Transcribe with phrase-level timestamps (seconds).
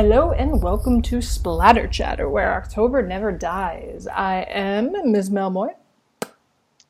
[0.00, 4.06] Hello and welcome to Splatter Chatter, where October never dies.
[4.06, 5.28] I am Ms.
[5.28, 5.74] Melmoy.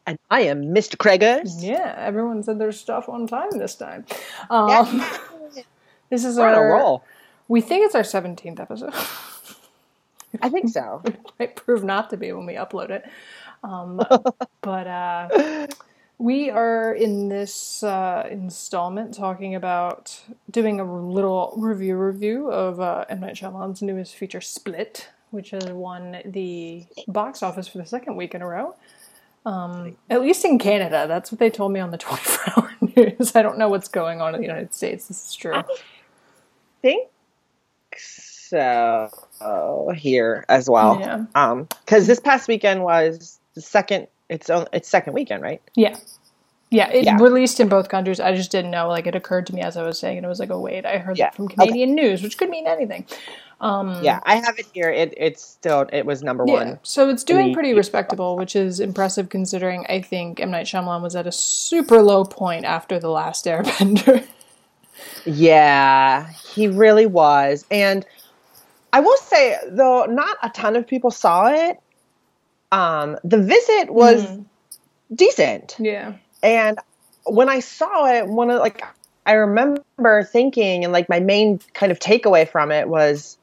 [0.06, 0.94] And I am Mr.
[0.96, 1.60] Craigers.
[1.60, 4.06] Yeah, everyone said their stuff on time this time.
[4.48, 5.62] Um, Yeah.
[6.08, 6.72] this is We're our.
[6.72, 7.02] roll.
[7.48, 8.94] We think it's our seventeenth episode.
[10.40, 11.02] I think so.
[11.04, 13.04] It might prove not to be when we upload it.
[13.64, 13.96] Um,
[14.60, 15.66] but uh,
[16.20, 20.20] we are in this uh, installment talking about
[20.50, 25.64] doing a little review review of uh, M Night Shyamalan's newest feature, Split, which has
[25.64, 28.76] won the box office for the second week in a row.
[29.46, 33.34] Um, at least in Canada, that's what they told me on the 24-hour news.
[33.34, 35.08] I don't know what's going on in the United States.
[35.08, 35.62] This is true.
[36.82, 37.08] think
[37.96, 41.00] so here as well.
[41.00, 41.24] Yeah.
[41.34, 44.08] Um, because this past weekend was the second.
[44.30, 44.48] It's.
[44.72, 45.60] It's second weekend, right?
[45.74, 45.96] Yeah.
[46.70, 47.16] Yeah, it Yeah.
[47.20, 48.20] released in both countries.
[48.20, 48.86] I just didn't know.
[48.88, 50.86] Like, it occurred to me as I was saying, and it was like, oh, wait,
[50.86, 53.06] I heard Yeah, that from Canadian news, which could mean anything.
[53.60, 54.88] Um, Yeah, I have it here.
[54.88, 56.54] It it's still it was number yeah.
[56.54, 56.78] one.
[56.82, 60.52] So it's doing pretty respectable, which is impressive considering I think M.
[60.52, 64.24] Night Shyamalan was at a super low point after The Last Airbender.
[65.24, 67.64] Yeah, he really was.
[67.70, 68.04] And
[68.92, 71.78] I will say though, not a ton of people saw it.
[72.72, 74.44] Um, the visit was Mhm.
[75.14, 75.76] decent.
[75.78, 76.14] yeah.
[76.42, 76.78] And
[77.24, 78.82] when I saw it, one of like
[79.26, 83.36] I remember thinking and like my main kind of takeaway from it was,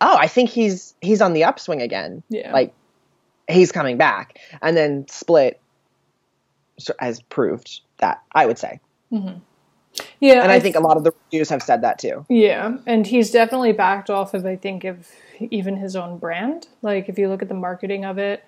[0.00, 2.22] oh, I think he's he's on the upswing again.
[2.30, 2.52] Yeah.
[2.52, 2.72] Like
[3.48, 4.38] he's coming back.
[4.62, 5.60] And then Split
[6.98, 8.80] has proved that, I would say.
[9.10, 10.42] yeah.
[10.42, 12.24] And I, I think a lot of the reviews have said that too.
[12.28, 15.08] Yeah, and he's definitely backed off of I think of
[15.50, 16.68] even his own brand.
[16.80, 18.42] Like if you look at the marketing of it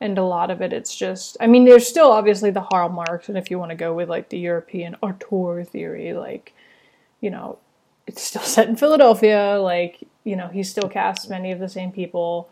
[0.00, 3.36] and a lot of it it's just I mean there's still obviously the hallmarks and
[3.36, 6.54] if you want to go with like the European auteur theory like
[7.20, 7.58] you know
[8.06, 11.92] it's still set in Philadelphia like you know he still casts many of the same
[11.92, 12.48] people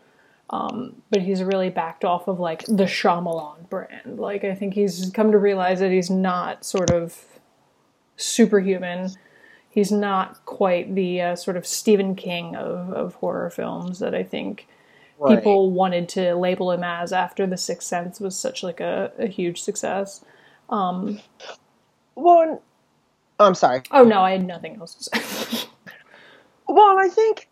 [0.51, 4.17] um, but he's really backed off of like the Shyamalan brand.
[4.17, 7.23] Like I think he's come to realize that he's not sort of
[8.17, 9.11] superhuman
[9.69, 14.23] he's not quite the uh, sort of Stephen King of, of horror films that I
[14.23, 14.67] think
[15.27, 19.27] people wanted to label him as after The Sixth Sense was such like a, a
[19.27, 20.23] huge success.
[20.69, 21.19] Um,
[22.15, 22.61] well,
[23.39, 23.81] oh, I'm sorry.
[23.91, 25.67] Oh no, I had nothing else to say.
[26.71, 27.49] Well, I think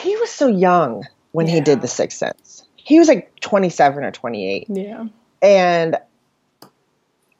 [0.00, 2.64] he was so young when he did The Sixth Sense.
[2.76, 4.66] He was like 27 or 28.
[4.68, 5.06] yeah,
[5.42, 5.96] and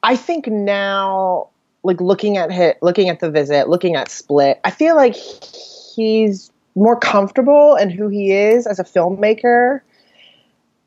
[0.03, 1.47] I think now,
[1.83, 6.51] like looking at hit, looking at the visit, looking at Split, I feel like he's
[6.75, 9.81] more comfortable in who he is as a filmmaker,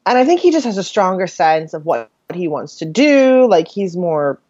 [0.05, 3.47] and I think he just has a stronger sense of what he wants to do.
[3.49, 4.41] Like he's more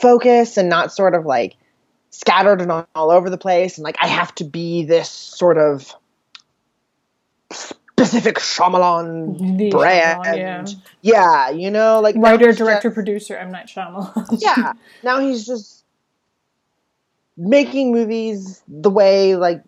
[0.00, 1.56] focused and not sort of like
[2.10, 5.58] scattered and all, all over the place, and like I have to be this sort
[5.58, 5.92] of
[7.50, 10.24] specific Shyamalan The brand.
[10.24, 10.66] Shyamalan, yeah.
[11.02, 14.38] Yeah, you know, like writer, director, just- producer M Night Shyamalan.
[14.40, 15.84] yeah, now he's just
[17.36, 19.62] making movies the way like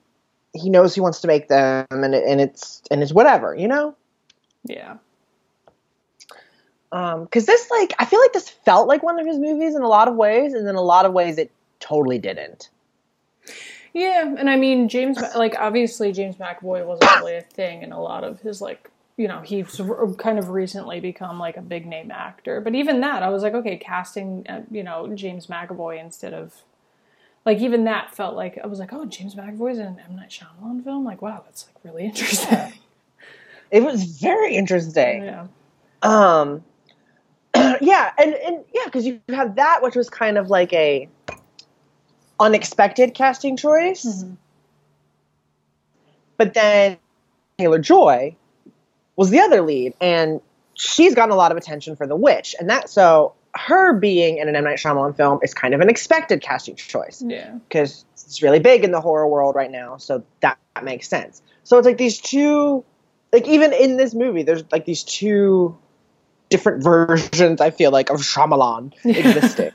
[0.54, 3.94] he knows he wants to make them, and and it's and it's whatever, you know.
[4.64, 4.96] yeah,
[6.90, 9.82] Um, because this like I feel like this felt like one of his movies in
[9.82, 11.50] a lot of ways, and in a lot of ways it
[11.80, 12.70] totally didn't.
[13.92, 18.00] yeah, and I mean James, like obviously James McAvoy wasn't really a thing in a
[18.00, 18.90] lot of his like.
[19.16, 19.80] You know, he's
[20.18, 23.52] kind of recently become like a big name actor, but even that, I was like,
[23.52, 26.54] okay, casting, uh, you know, James McAvoy instead of
[27.48, 30.28] like even that felt like I was like, oh, James McAvoy's in an M Night
[30.28, 31.02] Shyamalan film.
[31.02, 32.74] Like, wow, that's like really interesting.
[33.70, 35.24] It was very interesting.
[35.24, 35.46] yeah,
[36.02, 36.62] Um,
[37.54, 41.08] yeah, and and yeah, because you have that, which was kind of like a
[42.38, 44.34] unexpected casting choice, Mm-hmm.
[46.36, 46.98] but then
[47.56, 48.36] Taylor Joy
[49.16, 50.42] was the other lead, and
[50.74, 54.48] she's gotten a lot of attention for The Witch, and that so her being in
[54.48, 58.42] an M Night Shyamalan film is kind of an expected casting choice yeah, because it's
[58.42, 61.42] really big in the horror world right now, so that, that makes sense.
[61.64, 62.84] So it's like these two,
[63.32, 65.76] like even in this movie, there's like these two
[66.48, 67.60] different versions.
[67.60, 69.72] I feel like of Shyamalan existing.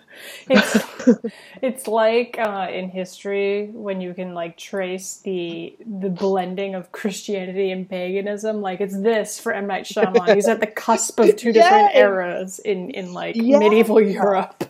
[0.50, 0.93] it's
[1.62, 7.72] it's like uh, in history when you can like trace the the blending of Christianity
[7.72, 8.62] and paganism.
[8.62, 10.34] Like it's this for M Night Shyamalan.
[10.36, 13.60] He's at the cusp of two different eras in in like Yeah.
[13.60, 14.66] medieval Europe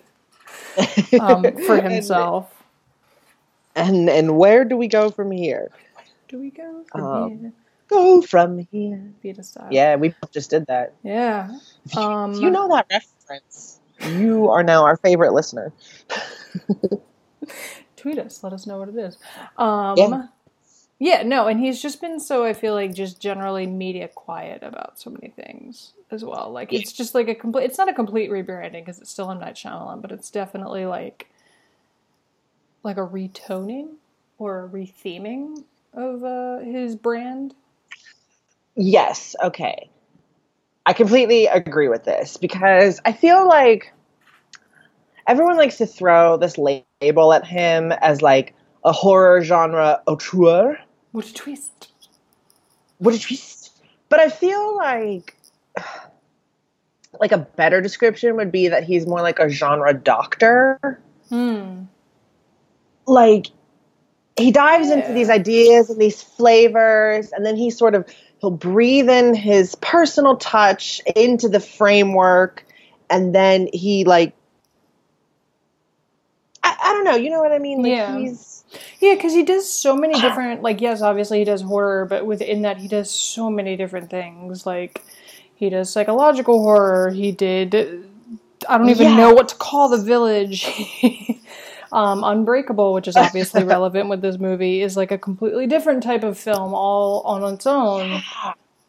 [1.20, 2.52] um, for himself.
[3.76, 5.72] and and where do we go from here?
[6.30, 7.54] Do we go from Um, here?
[7.90, 9.14] Go from here.
[9.42, 9.70] Style.
[9.72, 10.94] Yeah, we just did that.
[11.04, 11.50] yeah.
[11.96, 15.74] Um, you know that reference, you are now our favorite listener.
[17.96, 18.44] tweet us.
[18.44, 19.18] Let us know what it is.
[19.58, 20.28] Um, Yeah.
[21.00, 25.00] Yeah, no, and he's just been so I feel like just generally media quiet about
[25.02, 26.52] so many things as well.
[26.52, 27.66] Like it's just like a complete.
[27.66, 31.28] It's not a complete rebranding because it's still M Night Shyamalan, but it's definitely like
[32.84, 33.96] like a retoning
[34.38, 35.64] or a retheming
[35.94, 37.56] of uh, his brand.
[38.76, 39.36] Yes.
[39.44, 39.90] Okay.
[40.86, 43.93] I completely agree with this because I feel like
[45.28, 48.54] everyone likes to throw this label at him as like
[48.84, 50.78] a horror genre auteur.
[51.12, 51.90] What a twist!
[52.98, 53.72] What a twist!
[54.10, 55.36] But I feel like
[57.20, 61.00] like a better description would be that he's more like a genre doctor.
[61.30, 61.84] Hmm.
[63.06, 63.48] Like
[64.38, 64.96] he dives Yeah.
[64.96, 68.06] into these ideas and these flavors and then he sort of
[68.40, 72.66] he'll breathe in his personal touch into the framework
[73.10, 74.34] and then he like
[76.64, 77.82] I, I don't know, you know what I mean?
[77.82, 78.16] Like Yeah.
[78.20, 78.64] he's
[79.00, 80.62] Yeah, because he does so many different.
[80.62, 84.66] Like, yes, obviously he does horror, but within that, he does so many different things.
[84.66, 85.04] Like,
[85.56, 87.12] he does psychological horror.
[87.12, 87.76] He did.
[88.68, 90.66] I don't even know what to call the village.
[91.92, 96.24] um, Unbreakable, which is obviously relevant with this movie, is like a completely different type
[96.24, 98.24] of film, all on its own.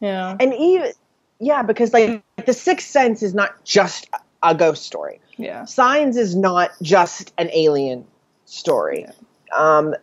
[0.00, 0.92] Yeah, and even
[1.40, 4.08] yeah, because like the sixth sense is not just
[4.42, 5.20] a ghost story.
[5.36, 8.06] Yeah, Signs is not just an alien
[8.44, 9.06] story.
[9.56, 9.94] Um,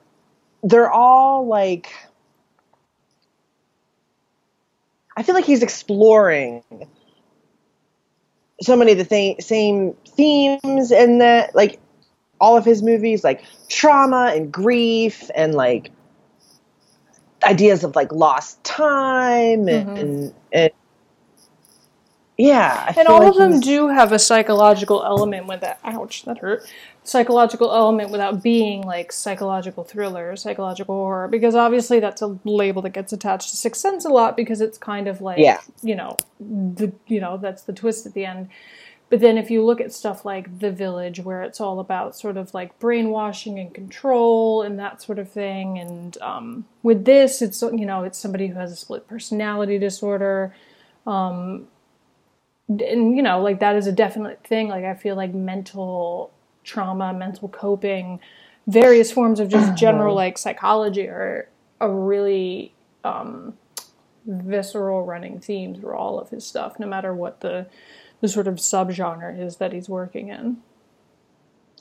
[0.64, 1.94] they're all like.
[5.18, 6.64] I feel like he's exploring
[8.62, 11.80] so many of the th- same themes in that, like
[12.40, 15.92] all of his movies, like trauma and grief and like
[17.44, 20.00] ideas of like lost time and Mhm.
[20.00, 20.72] and, and
[22.48, 25.80] yeah, I and all like of them do have a psychological element with that.
[25.84, 26.64] Ouch, that hurt.
[27.04, 32.92] Psychological element without being like psychological thriller, psychological horror, because obviously that's a label that
[32.92, 35.60] gets attached to Sixth Sense a lot because it's kind of like, Yeah.
[35.82, 38.50] you know, the you know that's the twist at the end.
[39.10, 42.38] But then if you look at stuff like The Village, where it's all about sort
[42.38, 47.62] of like brainwashing and control and that sort of thing, and um, with this, it's
[47.62, 50.56] you know it's somebody who has a split personality disorder
[52.70, 56.32] and you know like that is a definite thing like i feel like mental
[56.64, 58.20] trauma mental coping
[58.68, 61.50] various forms of just general like psychology are
[61.82, 62.74] a really
[63.04, 63.54] um
[64.26, 67.68] visceral running theme through all of his stuff no matter what the
[68.22, 70.58] the sort of subgenre is that he's working in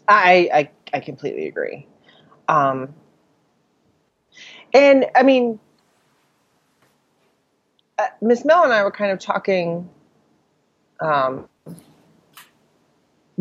[0.09, 1.87] I, I I completely agree.
[2.49, 2.95] Um,
[4.75, 5.61] and I mean,
[7.99, 9.89] uh, Miss Mel and I were kind of talking.
[11.01, 11.49] Um,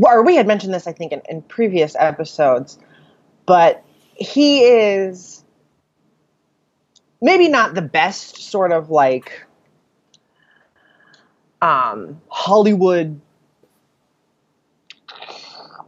[0.02, 2.80] or we had mentioned this, I think, in, in previous episodes,
[3.46, 3.84] but
[4.16, 5.44] he is
[7.22, 9.46] maybe not the best sort of like
[11.62, 13.20] um, Hollywood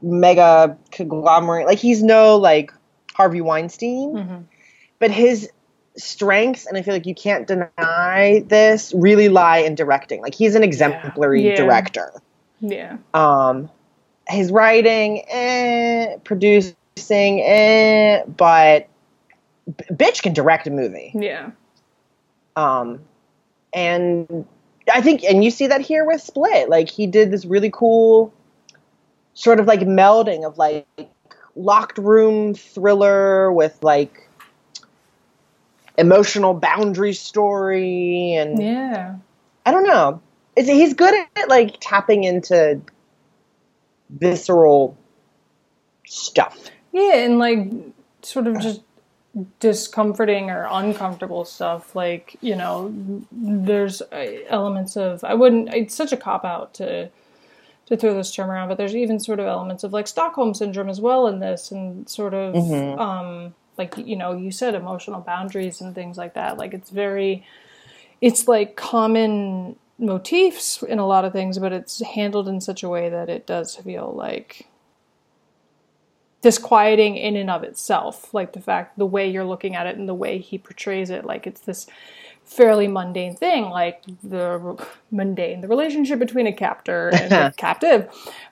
[0.01, 1.67] mega conglomerate.
[1.67, 2.71] Like he's no like
[3.13, 4.43] Harvey Weinstein, Mhm.
[4.99, 5.49] but his
[5.97, 10.21] strengths, and I feel like you can't deny this, really lie in directing.
[10.21, 11.55] Like he's an exemplary Yeah.
[11.55, 12.11] director.
[12.59, 13.69] yeah Um,
[14.27, 18.87] his writing, eh, producing, eh, but
[19.65, 21.11] b- bitch can direct a movie.
[21.15, 21.51] yeah
[22.55, 23.01] Um,
[23.73, 24.45] and
[24.93, 26.69] I think, and you see that here with Split.
[26.69, 28.33] Like he did this really cool
[29.33, 30.85] sort of like melding of like
[31.55, 34.27] locked room thriller with like
[36.01, 39.15] emotional boundary story and yeah
[39.65, 40.21] I don't know.
[40.55, 42.81] Is he's good at like tapping into
[44.09, 44.97] visceral
[46.05, 46.57] stuff.
[46.91, 47.71] Yeah, and like
[48.21, 48.81] sort of just
[49.59, 51.95] discomforting or uncomfortable stuff.
[51.95, 52.91] Like you know,
[53.31, 55.73] there's uh, elements of I wouldn't.
[55.73, 57.09] It's such a cop out to
[57.85, 60.89] to throw this term around, but there's even sort of elements of like Stockholm syndrome
[60.89, 62.99] as well in this, and sort of Mhm.
[62.99, 66.57] um like you know you said emotional boundaries and things like that.
[66.57, 67.45] Like it's very,
[68.21, 72.89] it's like common motifs in a lot of things, but it's handled in such a
[72.89, 74.67] way that it does feel like
[76.41, 80.09] disquieting in and of itself like the fact the way you're looking at it and
[80.09, 81.85] the way he portrays it like it's this
[82.43, 84.75] fairly mundane thing like the
[85.11, 88.09] mundane the relationship between a captor and a captive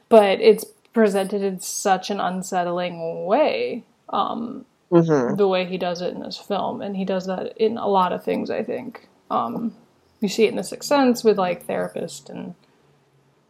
[0.08, 5.36] but it's presented in such an unsettling way um, Mm-hmm.
[5.36, 8.12] the way he does it in this film and he does that in a lot
[8.14, 9.76] of things i think um,
[10.20, 12.56] you see it in the sixth sense with like therapist and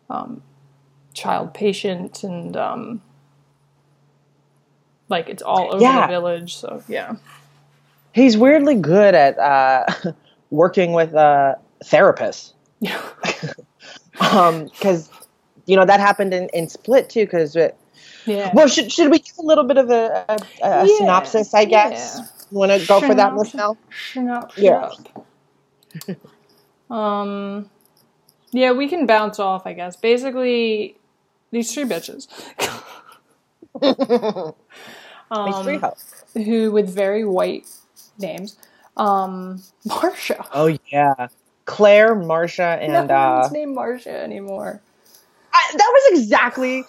[0.09, 0.41] um,
[1.13, 3.01] child patient and um,
[5.07, 6.07] like it's all over Yeah.
[6.07, 7.15] the village so yeah
[8.11, 9.85] He's weirdly good at uh,
[10.49, 12.53] working with uh, therapists.
[12.79, 13.01] Yeah.
[14.19, 15.09] Um, because
[15.67, 17.25] you know that happened in, in Split too.
[17.25, 17.55] Because
[18.25, 18.51] Yeah.
[18.53, 21.53] well, should should we give a little bit of a, a, a Yeah, synopsis?
[21.53, 22.17] I guess.
[22.19, 22.25] yeah.
[22.51, 23.53] Want to go for that, Synopsis.
[23.53, 23.77] Michelle?
[23.89, 26.15] Shut Yeah.
[26.89, 27.69] um,
[28.51, 29.95] yeah, we can bounce off, I guess.
[29.95, 30.97] Basically,
[31.51, 32.27] these three bitches.
[35.45, 35.93] These three um,
[36.33, 37.67] who with very white
[38.17, 38.57] names.
[38.97, 40.45] Um, Marcia.
[40.53, 41.27] Oh yeah,
[41.65, 44.81] Claire, Marcia, and no uh, one's named Marcia anymore.
[45.53, 46.83] I, that was exactly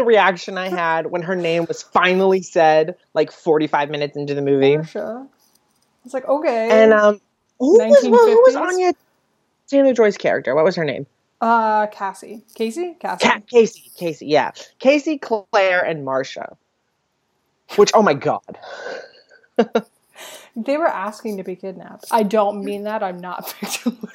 [0.00, 4.40] the reaction I had when her name was finally said, like 45 minutes into the
[4.40, 4.74] movie.
[4.74, 6.68] It's like okay.
[6.70, 7.20] And um,
[7.58, 8.92] who was, who was Anya
[9.68, 10.54] Taylor Joy's character?
[10.54, 11.06] What was her name?
[11.42, 13.26] uh, Cassie, Casey, Cassie.
[13.26, 13.90] Ca- Casey.
[13.96, 14.26] Casey.
[14.26, 16.56] Yeah, Casey, Claire, and Marcia.
[17.76, 18.58] Which, oh my god,
[20.56, 22.06] They were asking to be kidnapped.
[22.10, 23.02] I don't mean that.
[23.02, 23.98] I'm not victim.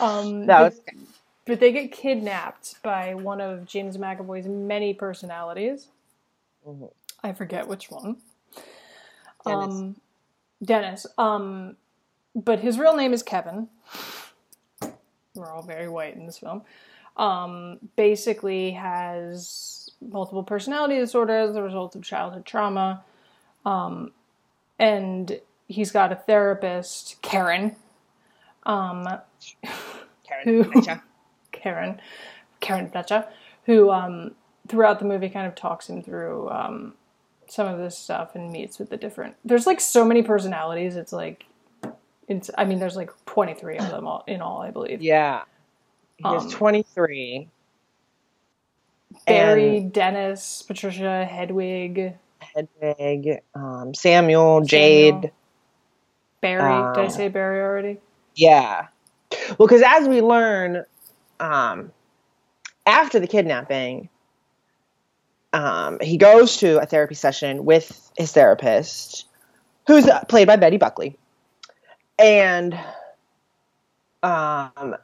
[0.00, 0.80] um, that was
[1.46, 5.88] but, they get kidnapped by one of James McAvoy's many personalities.
[6.66, 6.90] Mhm.
[7.22, 8.16] I forget which one.
[9.46, 9.74] Dennis.
[9.74, 9.96] Um,
[10.62, 11.06] Dennis.
[11.18, 11.76] Um,
[12.34, 13.68] but his real name is Kevin.
[15.34, 16.62] We're all very white in this film.
[17.16, 23.04] Um, basically has multiple personality disorder as a result of childhood trauma.
[23.64, 24.12] Um,
[24.78, 27.76] and he's got a therapist, Karen.
[28.64, 29.06] Um,
[30.24, 30.44] Karen.
[30.44, 30.82] Who-.
[31.64, 31.98] Karen,
[32.60, 33.26] Karen Fletcher,
[33.64, 34.32] who um,
[34.68, 36.92] throughout the movie kind of talks him through um,
[37.48, 39.34] some of this stuff and meets with the different.
[39.46, 40.94] There's like so many personalities.
[40.94, 41.46] It's like,
[42.28, 42.50] it's.
[42.58, 45.00] I mean, there's like 23 of them all, in all, I believe.
[45.00, 45.42] Yeah,
[46.18, 47.48] he Um, 23.
[49.26, 55.30] Barry, and- Dennis, Patricia, Hedwig, Hedwig, um, Samuel, Jade.
[56.42, 56.92] Barry.
[56.94, 57.98] Did I Uh, say Barry already?
[58.34, 58.88] Yeah.
[59.58, 60.84] Well, because as we learn,
[61.40, 61.92] um,
[62.86, 64.08] after the kidnapping,
[65.52, 69.26] um, he goes to a therapy session with his therapist,
[69.86, 71.16] who's uh, played by Betty Buckley,
[72.18, 72.78] and
[74.22, 74.96] um,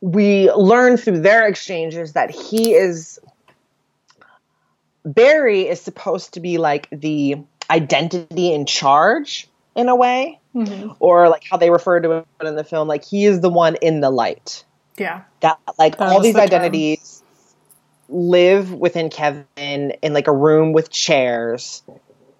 [0.00, 3.18] we learn through their exchanges that he is
[5.04, 7.36] Barry is supposed to be like the
[7.70, 12.56] identity in charge in a way hmm or like how they refer to it in
[12.56, 14.64] the film, like he is the one in the light.
[15.00, 15.22] Yeah.
[15.40, 16.46] That like That all these the term.
[16.46, 17.22] identities
[18.10, 21.82] live within Kevin in like a room with chairs,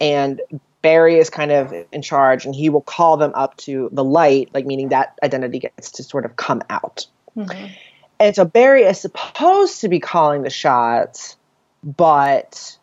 [0.00, 0.40] and
[0.83, 4.50] Barry is kind of in charge, and he will call them up to the light,
[4.52, 7.07] like meaning that identity gets to sort of come out.
[7.37, 7.71] Mhm.
[8.19, 11.38] And so Barry is supposed to be calling the shots,
[11.83, 12.76] but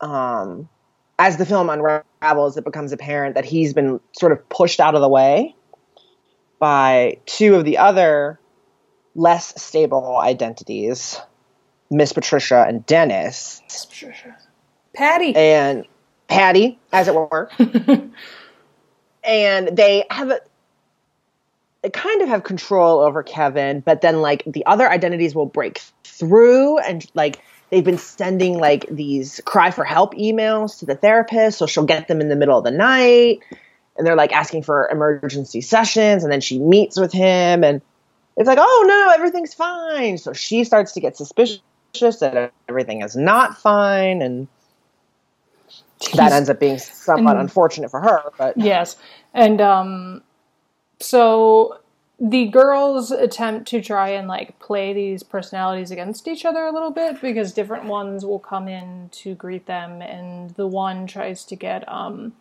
[0.00, 0.68] um,
[1.20, 5.00] as the film unravels, it becomes apparent that he's been sort of pushed out of
[5.00, 5.54] the way
[6.58, 8.40] by two of the other
[9.14, 11.20] less stable identities,
[11.90, 13.62] Miss Patricia and Dennis,
[14.94, 15.34] Patty.
[15.34, 15.86] and
[16.28, 17.50] Patty, as it were.
[19.24, 20.40] and they have a
[21.82, 25.80] they kind of have control over Kevin, but then like the other identities will break
[26.02, 31.58] through and like they've been sending like these cry for help emails to the therapist,
[31.58, 33.40] so she'll get them in the middle of the night
[33.98, 37.82] and they're like asking for emergency sessions and then she meets with him and
[38.38, 41.60] it's like, "Oh no, everything's fine." So she starts to get suspicious
[42.20, 44.48] that everything is not fine and
[46.14, 48.96] that ends up being somewhat and- unfortunate for her, but Yes.
[49.34, 50.22] And um
[51.00, 51.78] so
[52.20, 56.90] the girls attempt to try and like play these personalities against each other a little
[56.90, 61.56] bit because different ones will come in to greet them and the one tries to
[61.56, 62.32] get um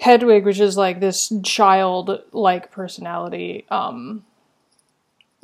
[0.00, 4.24] Hedwig, which is like this child like personality, um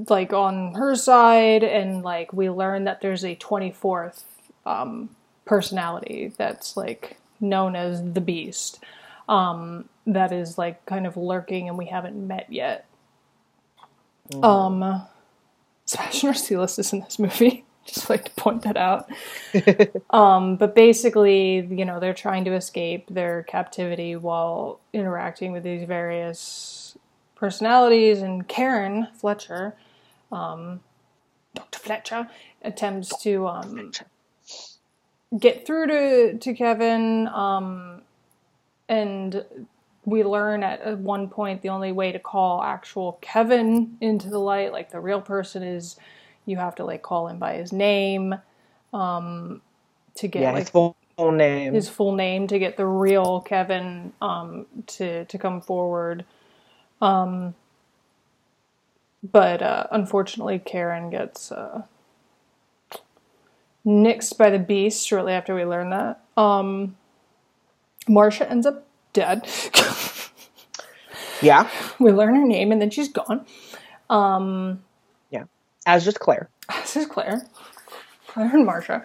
[0.08, 4.22] like on her side and like we learn that there's a 24th
[4.66, 5.10] um
[5.44, 8.84] personality that's like known as the beast
[9.30, 12.86] um, that is like kind of lurking and we haven't met yet.
[14.42, 15.06] Um,
[15.86, 17.64] Sebastian Arcelus is in this movie.
[17.86, 19.08] Just like to point that out.
[20.10, 25.86] um, but basically, you know, they're trying to escape their captivity while interacting with these
[25.86, 26.98] various
[27.34, 28.20] personalities.
[28.20, 29.74] And Karen Fletcher,
[30.32, 30.80] um,
[31.54, 31.78] Dr.
[31.78, 32.28] Fletcher,
[32.62, 33.92] attempts to um,
[35.38, 37.28] get through to, to Kevin.
[37.28, 38.02] Um,
[38.88, 39.44] and
[40.04, 44.72] we learn at one point the only way to call actual Kevin into the light,
[44.72, 45.96] like the real person, is
[46.46, 48.34] you have to like call him by his name
[48.92, 49.60] um,
[50.16, 51.74] to get yeah, like his full full name.
[51.74, 56.24] his full name to get the real Kevin um, to to come forward.
[57.00, 57.54] Um,
[59.22, 61.82] but uh, unfortunately, Karen gets uh,
[63.84, 66.20] nixed by the beast shortly after we learn that.
[66.36, 66.96] Um,
[68.08, 69.46] Marcia ends up dead.
[71.42, 73.44] yeah, we learn her name and then she's gone.
[74.08, 74.82] Um,
[75.30, 75.44] yeah,
[75.86, 76.48] as just Claire.
[76.68, 77.46] As is Claire.
[78.26, 79.04] Claire and Marcia.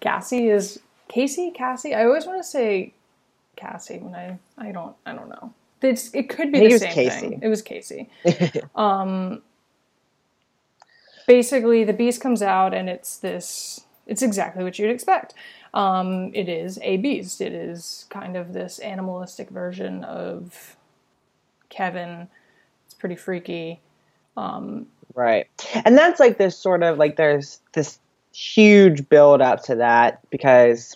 [0.00, 1.50] Cassie is Casey.
[1.50, 1.94] Cassie.
[1.94, 2.92] I always want to say
[3.56, 5.54] Cassie when I I don't I don't know.
[5.82, 7.20] It's it could be the same Casey.
[7.20, 7.40] thing.
[7.42, 8.08] It was Casey.
[8.74, 9.42] um.
[11.26, 13.80] Basically, the beast comes out and it's this.
[14.06, 15.34] It's exactly what you'd expect.
[15.74, 17.40] Um, it is a beast.
[17.40, 20.76] It is kind of this animalistic version of
[21.68, 22.28] Kevin.
[22.84, 23.80] It's pretty freaky.
[24.36, 25.48] Um, Right.
[25.86, 27.98] And that's like this sort of like there's this
[28.34, 30.94] huge build up to that because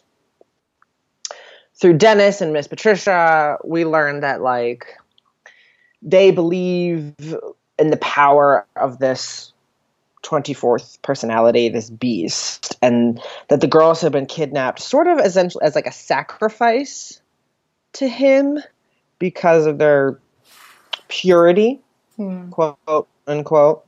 [1.80, 4.94] through Dennis and Miss Patricia, we learned that like
[6.02, 7.14] they believe
[7.78, 9.49] in the power of this
[10.22, 15.74] 24th personality, this beast, and that the girls have been kidnapped sort of essentially as
[15.74, 17.20] like a sacrifice
[17.94, 18.58] to him
[19.18, 20.18] because of their
[21.08, 21.80] purity,
[22.16, 22.50] hmm.
[22.50, 23.84] quote unquote.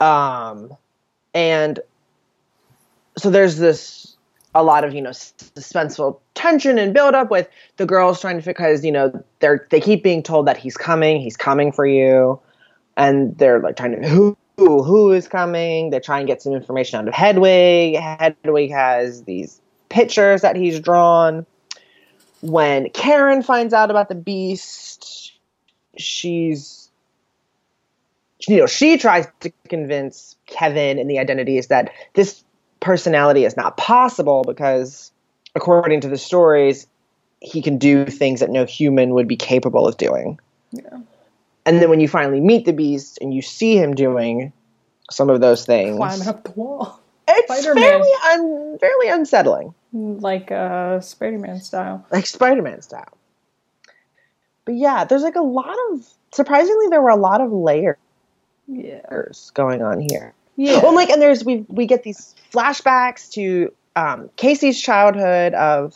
[0.00, 0.72] Um,
[1.34, 1.80] and
[3.16, 4.16] so there's this
[4.54, 8.44] a lot of you know suspenseful tension and build up with the girls trying to
[8.44, 12.40] because you know they're they keep being told that he's coming, he's coming for you,
[12.96, 15.90] and they're like trying to who who is coming.
[15.90, 17.96] They try and get some information out of Hedwig.
[17.96, 21.46] Hedwig has these pictures that he's drawn.
[22.40, 25.32] When Karen finds out about the beast,
[25.96, 26.88] she's
[28.46, 32.42] you know, she tries to convince Kevin and the identities that this
[32.80, 35.12] personality is not possible because,
[35.54, 36.86] according to the stories,
[37.40, 40.38] he can do things that no human would be capable of doing.
[40.70, 40.98] Yeah.
[41.68, 44.52] And then when you finally meet the beast and you see him doing
[45.10, 47.82] some of those things, climbing up the wall it's Spider-Man.
[47.84, 52.06] fairly, un- fairly unsettling, like uh, Spider-Man style.
[52.10, 53.12] like Spider-Man style.
[54.64, 57.96] But yeah, there's like a lot of surprisingly there were a lot of layers
[58.66, 59.00] Yeah.
[59.54, 60.32] going on here.
[60.56, 60.80] Yeah.
[60.82, 65.94] Well, like, and there's we we get these flashbacks to um, Casey's childhood of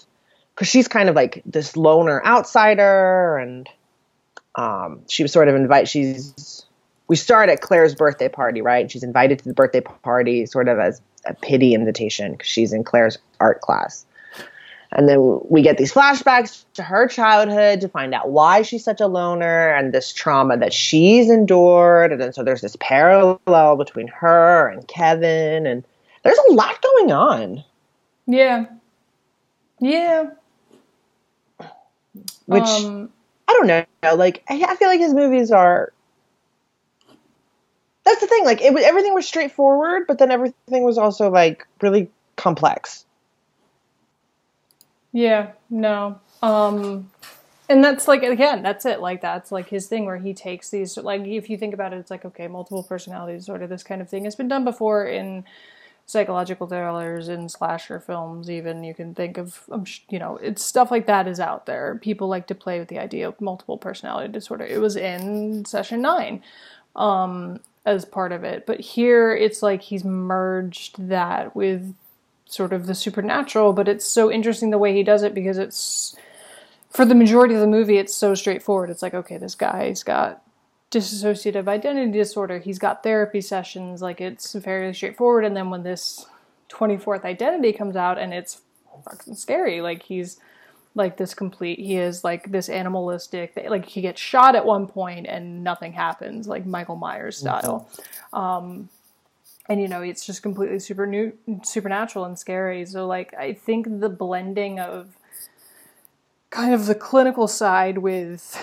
[0.54, 3.68] because she's kind of like this loner outsider, and
[4.54, 5.88] um, she was sort of invite.
[5.88, 6.64] She's
[7.08, 8.90] we start at Claire's birthday party, right?
[8.90, 12.84] She's invited to the birthday party, sort of as a pity invitation because she's in
[12.84, 14.06] Claire's art class.
[14.92, 19.00] And then we get these flashbacks to her childhood to find out why she's such
[19.00, 22.12] a loner and this trauma that she's endured.
[22.12, 25.66] And then so there's this parallel between her and Kevin.
[25.66, 25.84] And
[26.22, 27.64] there's a lot going on,
[28.26, 28.66] yeah.
[29.80, 30.30] Yeah.
[32.46, 33.10] which um,
[33.52, 33.66] I don't
[34.02, 34.14] know.
[34.14, 35.92] Like, I, feel like his movies are.
[38.04, 38.44] That's the thing.
[38.44, 43.04] Like, it was everything was straightforward, but then everything was also like really complex.
[45.12, 46.18] Yeah, no.
[46.42, 47.10] Um
[47.68, 49.00] and that's like again, that's it.
[49.00, 51.98] Like that's like his thing where he takes these like if you think about it,
[51.98, 53.66] it's like okay, multiple personality disorder.
[53.66, 55.44] this kind of thing has been done before in
[56.12, 58.50] psychological thrillers in slasher films.
[58.50, 59.66] Even you can think of
[60.10, 61.98] you know it's stuff like that is out there.
[62.00, 64.64] People like to play with the idea of multiple personality disorder.
[64.64, 66.42] It was in Session Nine
[66.94, 71.94] um, as part of it, but here it's like he's merged that with
[72.44, 76.14] sort of the supernatural, but it's so interesting the way he does it because it's
[76.90, 78.90] for the majority of the movie it's so straightforward.
[78.90, 80.41] It's like, okay, this guy's got
[80.92, 85.44] dissociative identity disorder, he's got therapy sessions, like it's very straightforward.
[85.44, 86.26] And then when this
[86.68, 88.60] 24th identity comes out and it's
[89.04, 90.38] fucking scary, like he's
[90.94, 95.26] like this complete he is like this animalistic like he gets shot at one point
[95.26, 97.88] and nothing happens like michael myers style.
[98.34, 98.90] Um
[99.70, 101.32] and you know it's just completely super new
[101.64, 102.84] supernatural and scary.
[102.84, 105.16] So like i think the blending of
[106.50, 108.60] kind of the clinical side with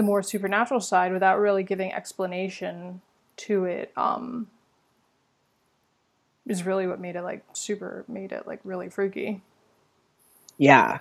[0.00, 3.02] the more supernatural side without really giving explanation
[3.36, 4.46] to it um
[6.46, 9.42] is really what made it like super made it like really freaky
[10.56, 10.98] Yeah.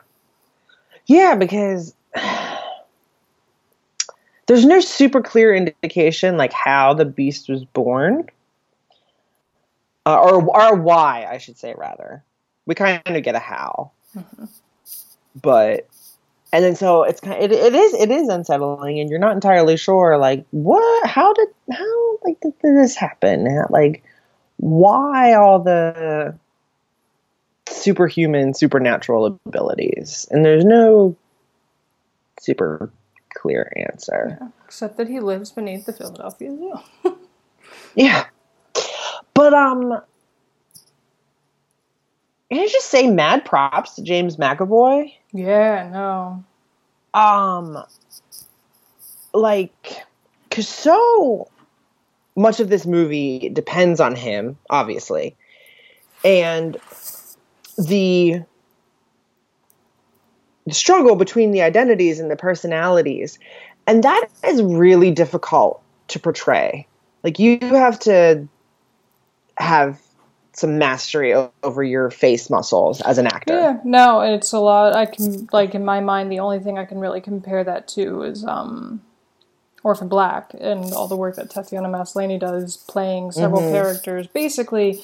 [1.06, 1.96] Yeah, because
[4.48, 8.30] there's no super clear indication like how the beast was born.
[10.06, 12.24] Uh, or or why, I should say rather.
[12.66, 13.92] We kind of get a how.
[15.42, 15.88] But
[16.52, 19.78] and then so it's kind it, it is it is unsettling and you're not entirely
[19.78, 23.66] sure like what how did how like did this happen?
[23.70, 24.04] Like
[24.58, 26.36] why all the
[27.70, 31.16] superhuman, supernatural abilities, and there's no
[32.40, 32.92] super
[33.34, 34.38] clear answer.
[34.40, 37.16] Yeah, except that he lives beneath the Philadelphia Zoo.
[37.96, 38.26] Yeah.
[39.34, 40.02] But um
[42.50, 45.14] can I just say mad props to James McAvoy?
[45.34, 46.44] yeah, no.
[47.14, 47.84] Um
[49.34, 50.04] like
[50.50, 51.48] cuz so
[52.36, 55.36] much of this movie depends on him, obviously.
[56.24, 56.78] And
[57.78, 58.42] the
[60.66, 63.40] the struggle between the identities and the personalities.
[63.88, 66.88] And that is really difficult to portray.
[67.24, 68.48] Like you have to
[69.58, 70.00] have
[70.60, 73.54] some mastery o- over your face muscles as an actor.
[73.54, 74.96] Yeah, no, it's a lot.
[74.96, 78.24] I can like in my mind, the only thing I can really compare that to
[78.24, 79.02] is um,
[79.84, 84.28] Orphan Black and all the work that Tatiana Maslany does, playing several characters.
[84.28, 85.04] Basically,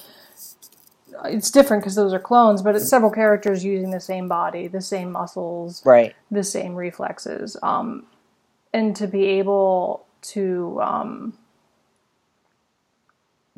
[1.23, 4.81] it's different because those are clones, but it's several characters using the same body, the
[4.81, 6.13] same muscles, Right.
[6.29, 8.05] the same reflexes, um,
[8.73, 11.37] and to be able to um,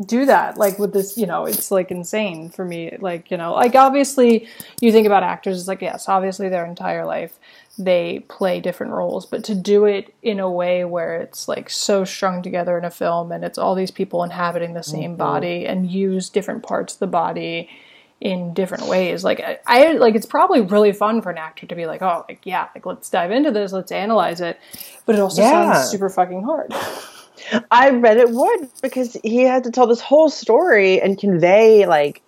[0.06, 3.54] do that like with this you know it's like insane for me like you know
[3.54, 4.48] like obviously
[4.80, 7.40] you think about actors it's like yes obviously their entire life
[7.80, 12.04] they play different roles but to do it in a way where it's like so
[12.04, 15.18] strung together in a film and it's all these people inhabiting the same mm-hmm.
[15.18, 17.68] body and use different parts of the body
[18.22, 21.76] in different ways like I, I like it's probably really fun for an actor to
[21.76, 24.60] be like oh like yeah like let's dive into this let's analyze it
[25.08, 25.74] but it also Yeah.
[25.74, 26.72] sounds super fucking hard
[27.72, 32.22] I read it would because he had to tell this whole story and convey like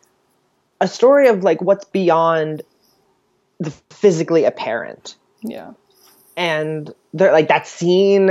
[0.82, 2.62] a story of like what's beyond
[3.60, 5.16] the physically apparent.
[5.42, 5.74] yeah.
[6.38, 8.28] And they're like that scene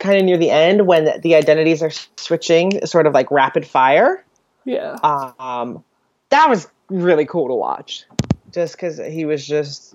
[0.00, 4.24] kind of near the end when the identities are switching sort of like rapid fire.
[4.64, 4.96] Yeah.
[5.38, 5.84] Um
[6.30, 8.04] that was really cool to watch
[8.52, 9.94] just because he was just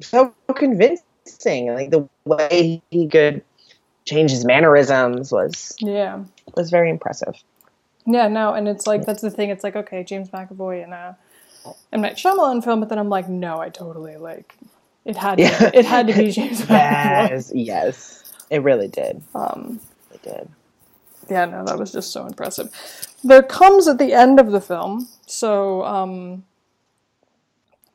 [0.00, 3.42] so convincing like the way he could
[4.04, 6.24] change his mannerisms was yeah
[6.56, 7.34] was very impressive
[8.06, 9.50] Yeah, no, and it's like that's the thing.
[9.50, 11.12] It's like okay, James McAvoy and uh,
[11.92, 14.56] M Night Shyamalan film, but then I'm like, no, I totally like
[15.04, 15.70] it had to, Yeah.
[15.72, 17.30] it had to be James McAvoy.
[17.30, 19.80] yes yes it really did Um,
[20.12, 20.48] it did
[21.30, 22.68] yeah, no, that was just so impressive.
[23.22, 26.42] There comes at the end of the film, so um,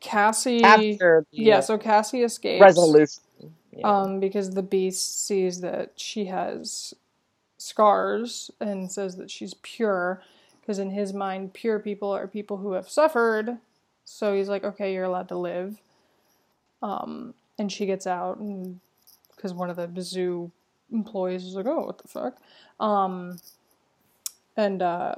[0.00, 2.62] Cassie, after the yeah, so Cassie escapes.
[2.62, 3.22] resolution
[3.84, 6.94] um, because the beast sees that she has
[7.58, 10.22] scars and says that she's pure
[10.60, 13.58] because in his mind pure people are people who have suffered.
[14.04, 15.80] So he's like okay you're allowed to live.
[16.82, 18.80] Um, and she gets out and
[19.34, 20.50] because one of the zoo
[20.92, 22.38] employees is like oh what the fuck?
[22.80, 23.38] Um,
[24.56, 25.14] and uh,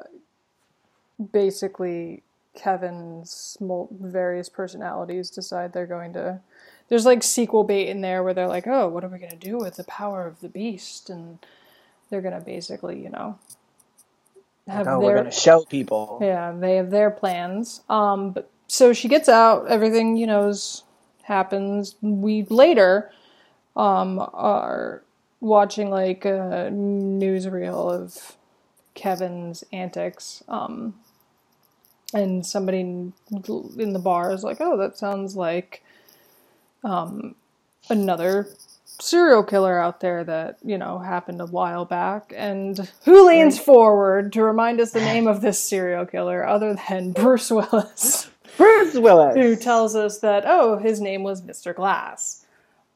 [1.32, 2.22] basically
[2.54, 6.40] kevin's various personalities decide they're going to
[6.90, 9.56] there's like sequel bait in there where they're like, oh, what are we gonna do
[9.56, 11.08] with the power of the beast?
[11.08, 11.38] And
[12.10, 13.38] they're gonna basically, you know,
[14.66, 17.80] have oh their we're gonna show people yeah, they have their plans.
[17.88, 20.82] Um, but so she gets out, everything you know is,
[21.22, 21.94] happens.
[22.02, 23.10] We later
[23.76, 25.02] um are
[25.40, 28.36] watching like a newsreel of
[28.94, 30.42] Kevin's antics.
[30.48, 30.94] Um,
[32.12, 33.12] and somebody in
[33.78, 35.84] in the bar is like, oh, that sounds like
[36.84, 37.34] um,
[37.88, 38.48] another
[38.84, 42.32] serial killer out there that you know happened a while back.
[42.36, 47.12] And who leans forward to remind us the name of this serial killer other than
[47.12, 48.30] bruce willis?
[48.56, 49.36] Bruce Willis.
[49.36, 52.44] Who tells us that oh his name was mr glass.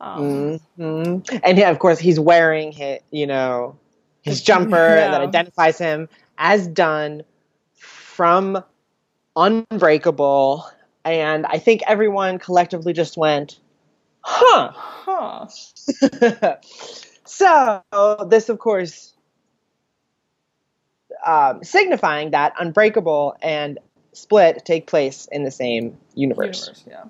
[0.00, 3.78] Um, hmm And yeah, of course, he's wearing his, you know,
[4.22, 5.10] his jumper Yeah.
[5.12, 7.22] that identifies him as Dunn
[7.78, 8.62] from
[9.36, 10.66] Unbreakable.
[11.04, 13.58] And I think everyone collectively just went,
[14.24, 14.72] huh.
[14.74, 15.46] huh
[17.24, 17.82] so,
[18.28, 19.14] this, of course,
[21.24, 23.78] um, signifying that Unbreakable and
[24.12, 26.66] Split take place in the same universe.
[26.66, 27.04] universe yeah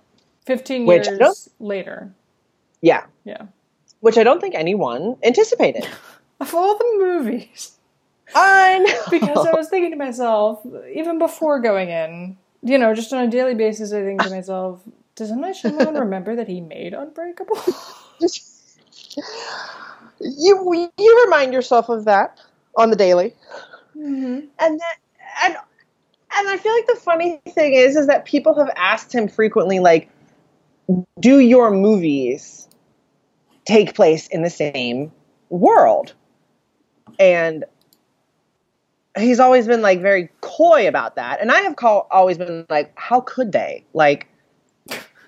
[0.46, 2.14] 15 Which years later
[2.81, 3.05] Yeah.
[3.24, 3.46] yeah
[4.00, 5.87] Which I don't think anyone anticipated.
[6.40, 7.72] of all the movies
[8.35, 9.00] I know.
[9.11, 13.31] because I was thinking to myself, even before going in, you know, just on a
[13.31, 14.81] daily basis, I think to myself,
[15.14, 15.40] does M.
[15.40, 17.59] Night Shyamalan remember that he made Unbreakable?
[20.20, 22.40] you you remind yourself of that
[22.77, 23.35] on the daily,
[23.96, 24.46] mm-hmm.
[24.59, 24.96] and that
[25.44, 25.57] and
[26.37, 29.81] and I feel like the funny thing is is that people have asked him frequently,
[29.81, 30.11] like,
[31.20, 32.68] do your movies
[33.64, 35.12] take place in the same
[35.48, 36.14] world?
[37.18, 37.64] And
[39.16, 42.92] he's always been like very coy about that, and I have call, always been like,
[42.96, 43.85] how could they?
[43.92, 44.27] Like,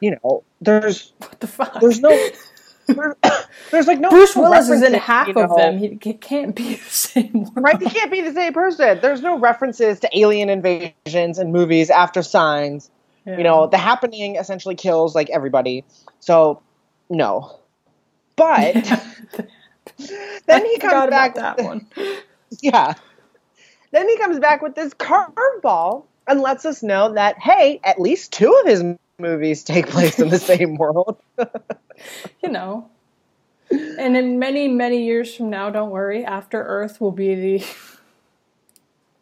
[0.00, 1.80] you know, there's What the fuck?
[1.80, 2.10] there's no
[2.86, 3.16] there-
[3.70, 5.56] there's like no Bruce Willis is in half of know.
[5.56, 5.78] them.
[5.78, 7.62] He, he can't be the same one.
[7.64, 8.98] Right, he can't be the same person.
[9.02, 12.90] There's no references to alien invasions in movies after Signs.
[13.26, 13.38] Yeah.
[13.38, 15.84] You know, The Happening essentially kills like everybody.
[16.20, 16.62] So,
[17.10, 17.58] no.
[18.36, 18.74] But
[20.46, 21.88] then he comes back that with- one.
[22.62, 22.94] Yeah.
[23.90, 28.32] Then he comes back with this curveball and lets us know that hey, at least
[28.32, 28.82] two of his
[29.18, 31.20] movies take place in the same world.
[32.42, 32.90] You know.
[33.96, 37.66] And in many, many years from now, don't worry, After Earth will be the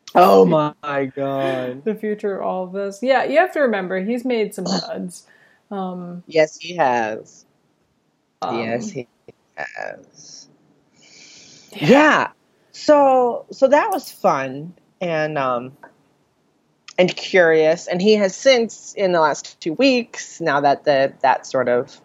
[0.15, 1.85] Oh my god.
[1.85, 3.01] the future of all of this.
[3.03, 5.27] Yeah, you have to remember he's made some duds.
[5.71, 7.47] Um, Yes, he has.
[8.43, 9.09] um, yes, he
[9.57, 10.49] has.
[11.73, 12.31] Yeah.
[12.73, 15.77] So so that was fun and um
[16.99, 21.47] and curious and he has since in the last 2 weeks now that the that
[21.47, 22.01] sort of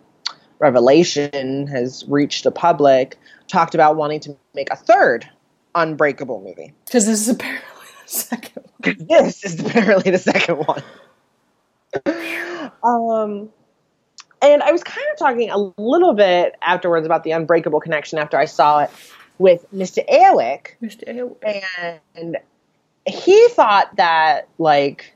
[0.59, 5.27] revelation has reached the public talked about wanting to make a third
[5.75, 6.73] unbreakable movie.
[6.85, 7.63] because this is apparently
[8.05, 8.95] the second one.
[9.07, 10.83] this is apparently the second one.
[12.83, 13.49] um,
[14.41, 18.37] and I was kind of talking a little bit afterwards about the Unbreakable connection after
[18.37, 18.89] I saw it
[19.37, 20.03] with Mr.
[20.07, 21.03] Ehrlich, Mr.
[21.07, 22.37] Ayo- and
[23.05, 25.15] he thought that like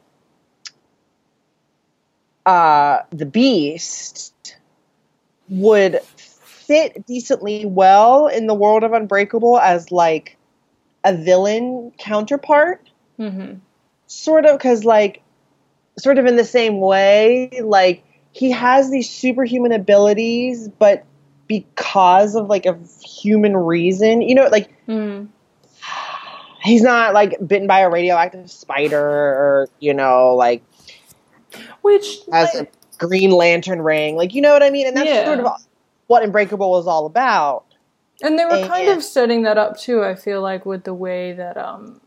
[2.45, 4.57] uh, the Beast
[5.49, 10.37] would fit decently well in the world of Unbreakable as like
[11.03, 13.59] a villain counterpart Mhm.
[14.07, 15.21] sort of because like
[15.99, 21.03] sort of in the same way like he has these superhuman abilities but
[21.47, 25.27] because of like a human reason you know like Mm.
[26.63, 30.63] He's not like bitten by a radioactive spider or you know like
[31.81, 35.07] Which has like, a green lantern ring like you know what i mean and that's
[35.07, 35.25] Yeah.
[35.25, 35.47] sort of
[36.07, 37.65] what unbreakable was all about
[38.21, 41.33] And they were kind of setting that up too, I feel like, with the way
[41.33, 41.99] that um,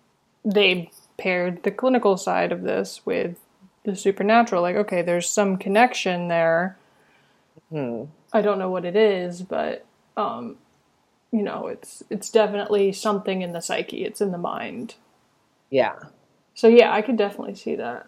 [0.44, 3.36] they paired the clinical side of this with
[3.84, 4.62] the supernatural.
[4.62, 6.78] Like, okay, there's some connection there.
[7.70, 8.04] hmm.
[8.32, 9.84] I don't know what it is, but
[10.16, 10.56] um,
[11.32, 14.04] you know, it's it's definitely something in the psyche.
[14.04, 14.94] It's in the mind.
[15.70, 15.94] yeah
[16.54, 18.06] So yeah, I could definitely see that.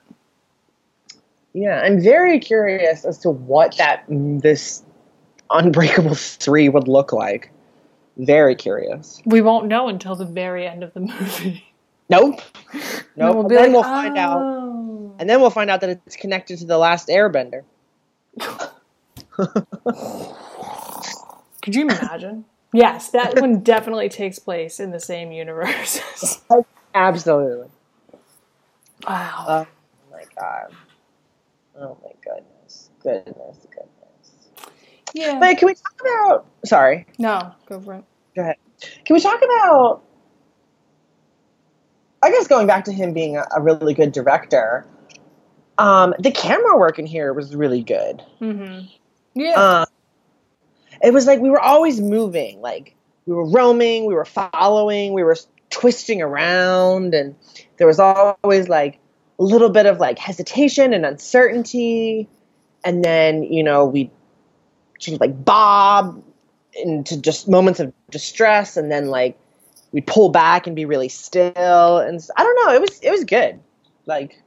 [1.54, 4.83] yeah i'm very curious as to what that this
[5.50, 7.50] unbreakable 3 would look like
[8.18, 11.64] very curious We won't know until the very end of the movie.
[12.11, 12.40] Nope.
[13.16, 13.35] Nope.
[13.35, 14.38] we'll And be then like, we'll find out.
[14.40, 17.62] "Oh." And then we'll find out that it's connected to the last Airbender.
[21.62, 22.44] Could you imagine?
[22.72, 26.00] Yes, that one definitely takes place in the same universe.
[26.94, 27.68] Absolutely.
[29.07, 29.44] wow.
[29.48, 29.66] Oh
[30.11, 30.74] my god.
[31.78, 32.90] Oh my goodness.
[33.02, 33.66] Goodness.
[33.70, 34.72] Goodness.
[35.14, 35.38] yeah.
[35.38, 36.46] But can we talk about?
[36.64, 37.07] Sorry.
[37.18, 38.04] no, go for it.
[38.35, 38.57] Go ahead.
[39.04, 40.02] Can we talk about?
[42.22, 44.87] I guess going back to him being a, a really good director.
[45.78, 48.22] Um, the camera work in here was really good.
[48.40, 48.87] Mm-hmm.
[49.35, 49.52] Yeah.
[49.52, 49.87] uh,
[51.09, 52.94] it was like we were always moving like
[53.25, 55.37] we were roaming we were following we were
[55.71, 57.35] twisting around and
[57.79, 58.99] there was always like
[59.38, 62.29] a little bit of like hesitation and uncertainty
[62.85, 64.11] and then you know we
[64.99, 66.23] sort of like bob
[66.75, 69.38] into just moments of distress and then like
[69.92, 73.25] we'd pull back and be really still and I don't know it was it was
[73.25, 73.59] good
[74.05, 74.42] like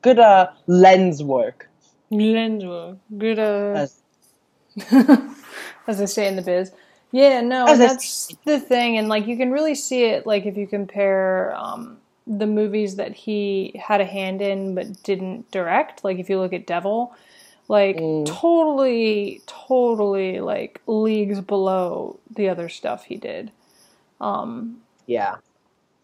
[0.00, 1.66] good uh lens work
[2.10, 2.96] Lens work.
[3.16, 3.99] Good uh as
[5.86, 6.72] as they say in the biz.
[7.12, 10.66] Yeah, no, that's the thing, and like you can really see it, like if you
[10.66, 16.04] compare um, the movies that he had a hand in but didn't direct.
[16.04, 17.14] Like if you look at Devil,
[17.68, 18.26] like Mm.
[18.26, 23.50] totally, totally like leagues below the other stuff he did.
[24.20, 25.36] Um, yeah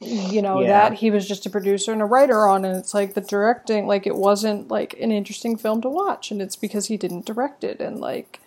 [0.01, 0.67] you know Yeah.
[0.67, 3.87] that he was just a producer and a writer on and it's like the directing
[3.87, 7.65] like it wasn't like an interesting film to watch and it's because he didn't direct
[7.65, 8.41] it and like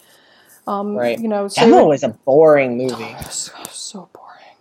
[0.69, 1.19] um Right.
[1.19, 3.03] you know so Devil was a boring movie.
[3.05, 4.57] it was so boring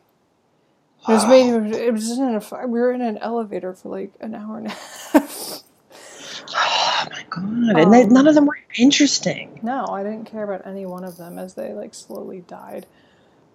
[1.09, 4.35] it was made it was in a we were in an elevator for like an
[4.35, 4.71] hour and a
[5.13, 5.63] half
[6.51, 7.79] Oh my god!
[7.79, 9.61] And they, Um, none of them were interesting.
[9.63, 12.87] no i didn't care about any one of them as they like slowly died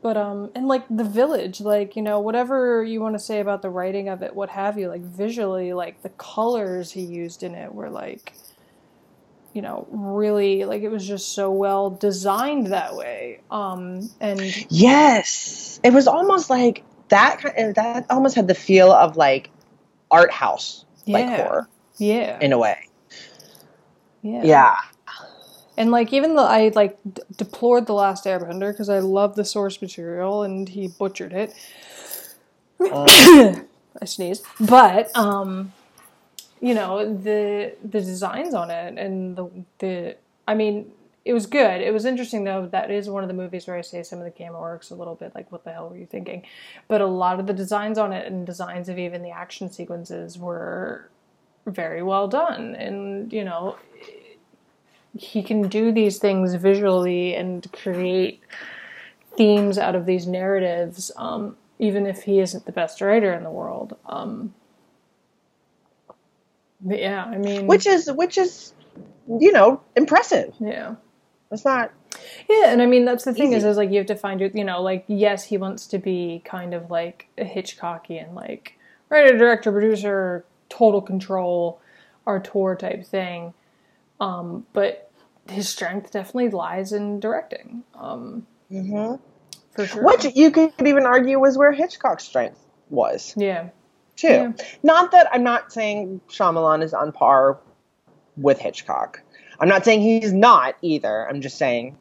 [0.02, 3.62] but um and like the village like you know whatever you want to say about
[3.63, 7.56] the writing of it what have you like visually like the colors he used in
[7.56, 8.34] it were like
[9.54, 15.80] you know really like it was just so well designed that way um and Yes,
[15.84, 17.42] it was almost like that.
[17.76, 19.50] That almost had the feel of like
[20.10, 21.36] art house like Yeah.
[21.38, 22.38] horror Yeah.
[22.42, 22.88] in a way.
[24.22, 24.42] yeah.
[24.44, 24.76] Yeah.
[25.78, 29.46] And like even though I like d- deplored the last Airbender because I love the
[29.46, 31.54] source material and he butchered it.
[32.82, 35.72] I sneezed, but um,
[36.63, 39.49] you know the the designs on it and the
[39.80, 40.15] the
[40.47, 40.91] I mean
[41.26, 41.80] it was good.
[41.82, 42.67] It was interesting though.
[42.67, 44.95] That is one of the movies where I say some of the camera works a
[44.95, 46.43] little bit like what the hell were you thinking?
[46.88, 50.38] But a lot of the designs on it and designs of even the action sequences
[50.38, 51.10] were
[51.65, 53.78] very well done and you know
[55.17, 58.41] he can do these things visually and create
[59.38, 63.52] themes out of these narratives, um, even if he isn't the best writer in the
[63.52, 63.95] world.
[64.08, 64.54] Um,
[66.86, 68.74] yeah, I mean, Which is which is
[69.28, 70.54] you know, impressive.
[70.60, 70.96] yeah,
[71.52, 71.91] It's not
[72.50, 73.69] yeah, and I mean that's the thing is, Easy.
[73.69, 76.41] is like you have to find your, you know, like yes, he wants to be
[76.46, 78.78] kind of like a Hitchcockian, like
[79.10, 81.80] writer, director, producer, total control,
[82.28, 83.54] auteur type thing.
[84.19, 85.12] Um, but
[85.50, 89.15] his strength definitely lies in directing, um, mm-hmm.
[89.76, 90.04] for sure.
[90.04, 93.34] which you could even argue was where Hitchcock's strength was.
[93.36, 93.69] Yeah.
[94.15, 94.28] Too.
[94.28, 94.54] Yeah.
[94.84, 97.60] Not that I'm not saying Shyamalan is on par
[98.38, 99.21] with Hitchcock.
[99.60, 101.28] I'm not saying he's not either.
[101.30, 101.97] I'm just saying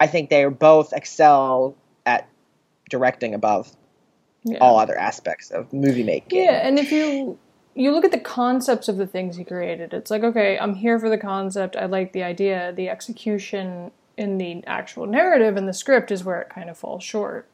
[0.00, 2.28] I think they both excel at
[2.90, 3.72] directing above
[4.44, 4.58] Yeah.
[4.60, 6.40] all other aspects of movie making.
[6.42, 7.38] Yeah, and if you
[7.74, 10.98] you look at the concepts of the things he created, it's like, okay, I'm here
[10.98, 11.76] for the concept.
[11.76, 12.72] I like the idea.
[12.74, 17.04] The execution in the actual narrative and the script is where it kind of falls
[17.04, 17.48] short.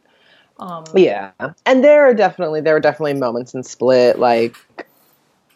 [0.59, 1.33] Um, Yeah.
[1.67, 4.55] And there are definitely there are definitely moments in Split like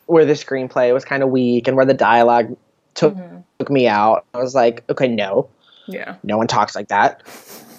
[0.07, 2.57] where the screenplay was kind of weak and where the dialogue
[2.95, 3.45] took Mhm.
[3.59, 4.25] took me out.
[4.35, 5.49] I was like, okay, no.
[5.91, 6.17] Yeah.
[6.23, 7.23] no one talks like that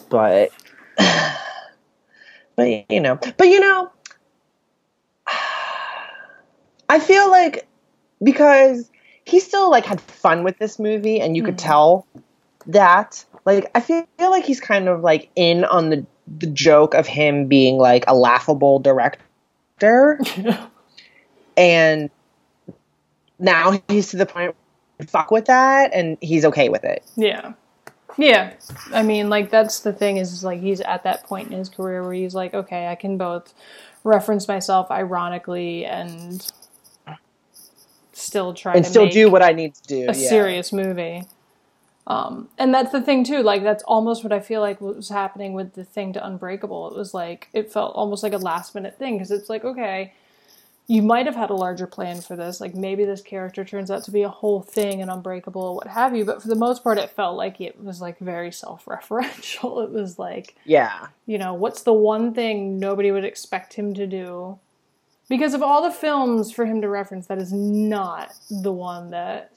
[0.10, 0.50] but
[2.56, 3.92] but you know but you know
[6.90, 7.68] i feel like
[8.24, 8.90] because
[9.26, 11.58] he still like had fun with this movie and you could Mhm.
[11.64, 12.08] tell
[12.66, 16.06] that like i feel, feel like he's kind of like in on the
[16.38, 20.20] the joke of him being like a laughable director
[21.58, 22.10] and
[23.40, 24.56] now he's to the point
[24.98, 27.54] where fuck with that and he's okay with it Yeah.
[28.18, 28.54] Yeah.
[28.92, 32.04] I mean, like, that's the thing is, like, he's at that point in his career
[32.04, 33.54] where he's like, okay, I can both
[34.04, 36.46] reference myself ironically and
[38.12, 40.14] still try and still do what i need to do a yeah.
[40.14, 41.24] serious movie.
[42.10, 43.44] Um, and that's the thing too.
[43.44, 46.90] Like that's almost what I feel like was happening with the thing to Unbreakable.
[46.90, 50.14] It was like it felt almost like a last minute thing because it's like okay,
[50.88, 52.60] you might have had a larger plan for this.
[52.60, 55.86] Like maybe this character turns out to be a whole thing and Unbreakable, or what
[55.86, 56.26] have you.
[56.26, 59.84] But for the most part, it felt like it was like very self referential.
[59.84, 64.08] It was like yeah you know, what's the one thing nobody would expect him to
[64.08, 64.58] do?
[65.30, 69.52] Because of all the films for him to reference, that is not the one that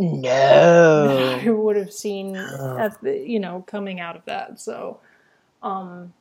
[0.00, 4.60] no I would have seen at the, you know, coming out of that.
[4.60, 5.00] So,
[5.62, 6.14] um,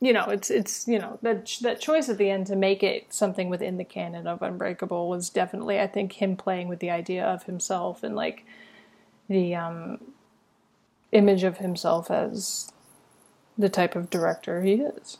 [0.00, 3.14] you know, it's it's you know that that choice at the end to make it
[3.14, 7.24] something within the canon of Unbreakable was definitely I think him playing with the idea
[7.26, 8.44] of himself and like
[9.28, 10.00] the um
[11.12, 12.72] image of himself as
[13.58, 15.18] the type of director he is.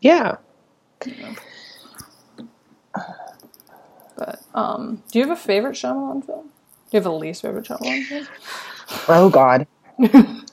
[0.00, 0.36] yeah
[4.24, 6.44] But um, do you have a favorite Shyamalan film?
[6.46, 8.28] Do you have a least favorite Shyamalan film?
[9.08, 9.66] oh god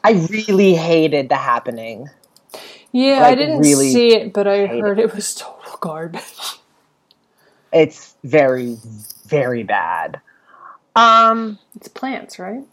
[0.03, 2.09] i really hated the happening
[2.91, 6.59] Yeah, I didn't really see it, but I heard it was total garbage.
[7.73, 8.77] it's very
[9.27, 10.21] very bad
[10.95, 12.63] um It's plants, right?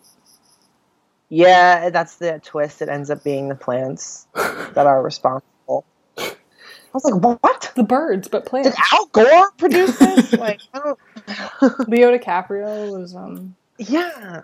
[1.30, 4.26] yeah that's the twist it ends up being the plants
[4.74, 5.46] that are responsible
[6.96, 10.99] was like what The birds, but did al gore produce this like i don't
[11.88, 14.42] Leo DiCaprio was um Yeah.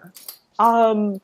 [0.58, 1.20] Um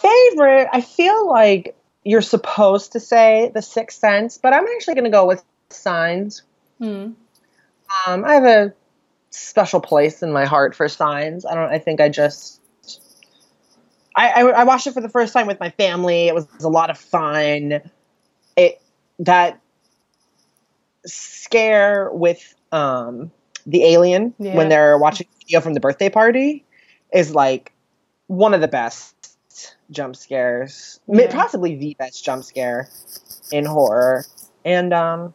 [0.00, 5.04] favorite, I feel like you're supposed to say The Sixth Sense, but I'm actually going
[5.04, 6.42] to go with Signs.
[6.78, 7.12] hmm.
[8.06, 8.74] Um I have a
[9.30, 11.44] special place in my heart for Signs.
[11.44, 12.60] I don't I think I just
[14.16, 16.28] I, I I watched it for the first time with my family.
[16.28, 17.80] It was, a lot of fun.
[18.56, 18.80] It
[19.18, 19.60] that
[21.06, 23.30] scare with um
[23.66, 24.56] the alien Yeah.
[24.56, 26.64] when they're watching the video from the birthday party
[27.12, 27.72] is like
[28.26, 29.14] one of the best
[29.90, 31.30] jump scares, Yeah.
[31.30, 32.88] possibly the best jump scare
[33.52, 34.24] in horror.
[34.64, 35.34] And um,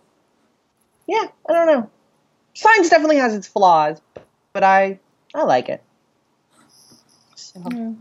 [1.07, 1.89] yeah, I don't know.
[2.53, 4.01] Signs definitely has its flaws,
[4.53, 4.99] but I
[5.34, 5.84] I like it.
[7.36, 7.93] So, Yeah.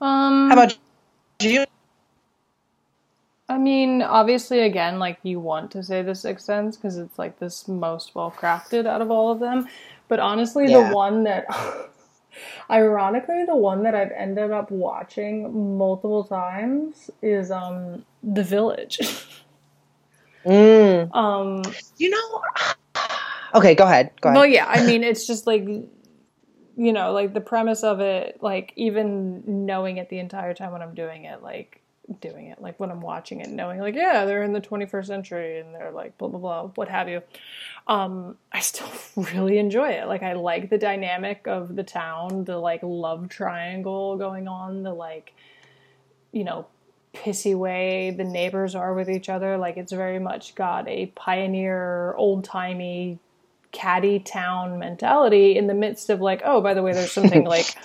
[0.00, 0.76] Um How about
[1.40, 1.64] you?
[3.60, 7.38] I mean, obviously, again, like you want to say The Sixth Sense because it's like
[7.40, 9.68] this most well crafted out of all of them.
[10.08, 10.88] But honestly, Yeah.
[10.88, 11.44] the one that,
[12.70, 18.98] ironically, the one that I've ended up watching multiple times is um The Village.
[20.46, 21.14] Mm.
[21.14, 21.62] um,
[21.98, 22.42] You know.
[23.52, 24.12] Okay, go ahead.
[24.22, 24.36] Go ahead.
[24.38, 25.92] well, yeah, I mean, it's just like, you
[26.92, 30.94] know, like the premise of it, like even knowing it the entire time when I'm
[30.94, 31.79] doing it, like
[32.20, 35.60] doing it, like when I'm watching it, knowing like, yeah, they're in the 21st century
[35.60, 37.22] and they're like blah blah blah, what have you.
[37.86, 38.90] Um, I still
[39.34, 40.06] really enjoy it.
[40.06, 44.92] Like I like the dynamic of the town, the like love triangle going on, the
[44.92, 45.34] like,
[46.32, 46.66] you know,
[47.14, 49.56] pissy way the neighbors are with each other.
[49.56, 53.18] Like it's very much got a pioneer, old timey
[53.72, 57.76] catty town mentality in the midst of like, oh, by the way, there's something like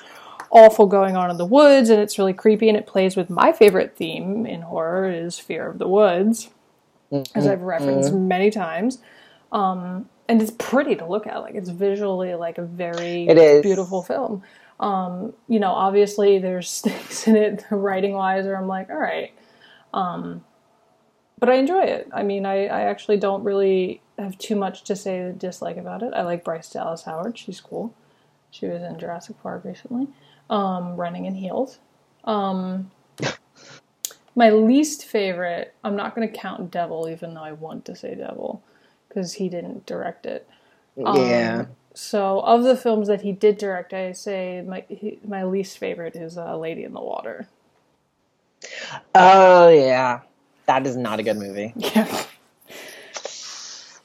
[0.51, 3.51] awful going on in the woods and it's really creepy and it plays with my
[3.51, 6.49] favorite theme in horror is fear of the woods
[7.33, 8.99] as I've referenced many times.
[9.51, 11.37] Um, and it's pretty to look at.
[11.41, 13.61] Like it's visually like a very It is.
[13.61, 14.43] beautiful film.
[14.79, 19.31] Um, you know, obviously there's things in it writing wise where I'm like, all right.
[19.93, 20.43] Um,
[21.39, 22.09] but I enjoy it.
[22.13, 26.13] I mean, I, I actually don't really have too much to say dislike about it.
[26.13, 27.37] I like Bryce Dallas Howard.
[27.37, 27.93] She's cool.
[28.51, 30.07] She was in Jurassic Park recently,
[30.49, 31.79] um, running in heels.
[32.25, 32.91] Um,
[34.35, 38.15] my least favorite, I'm not going to count Devil, even though I want to say
[38.15, 38.63] Devil,
[39.09, 40.47] because he didn't direct it.
[40.97, 41.65] yeah.
[41.65, 45.77] Um, so, of the films that he did direct, I say my he, my least
[45.79, 47.47] favorite is uh, Lady in the Water.
[49.15, 50.21] Oh yeah.
[50.67, 51.75] That is not a good movie.
[51.95, 52.07] Yeah,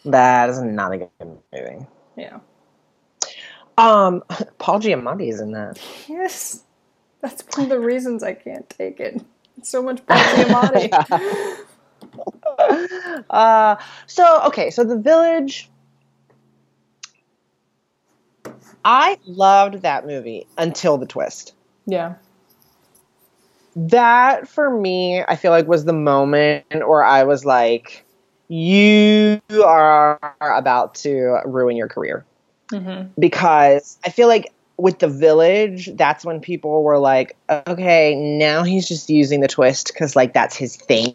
[0.05, 1.11] That is not a good
[1.53, 1.87] movie.
[2.17, 2.41] yeah.
[3.81, 4.23] Um,
[4.59, 5.81] Paul Giamatti is in that.
[6.09, 6.65] Yes,
[7.21, 9.23] that's one of the reasons I can't take it.
[9.57, 11.57] It's so much Paul Giamatti.
[13.31, 13.77] uh,
[14.07, 15.71] so okay, so the village.
[18.83, 21.53] I loved that movie until the twist.
[21.87, 22.15] yeah,
[23.77, 28.07] That for me, I feel like was the moment where I was like,
[28.49, 32.25] "You are about to ruin your career."
[32.71, 38.63] Hmm because I feel like with the village, that's when people were like, okay, now
[38.63, 41.15] he's just using the twist because like that's his thing,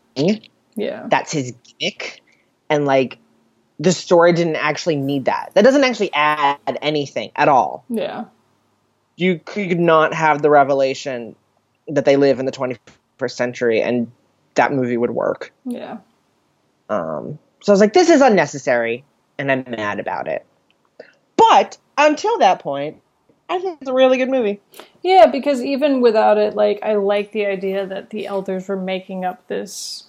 [0.75, 2.21] yeah, that's his gimmick,
[2.69, 3.17] and like
[3.79, 5.51] the story didn't actually need that.
[5.55, 7.83] That doesn't actually add anything at all.
[7.89, 8.25] yeah,
[9.17, 11.35] You could not have the revelation
[11.87, 14.11] that they live in the 21st century, and
[14.53, 15.51] that movie would work.
[15.65, 15.97] yeah.
[16.87, 19.03] Um, so I was like, this is unnecessary,
[19.39, 20.45] and I'm mad about it.
[21.37, 23.01] But until that point,
[23.49, 24.61] I think it's a really good movie.
[25.03, 29.23] Yeah, because even without it, like I like the idea that the elders were making
[29.25, 30.03] up this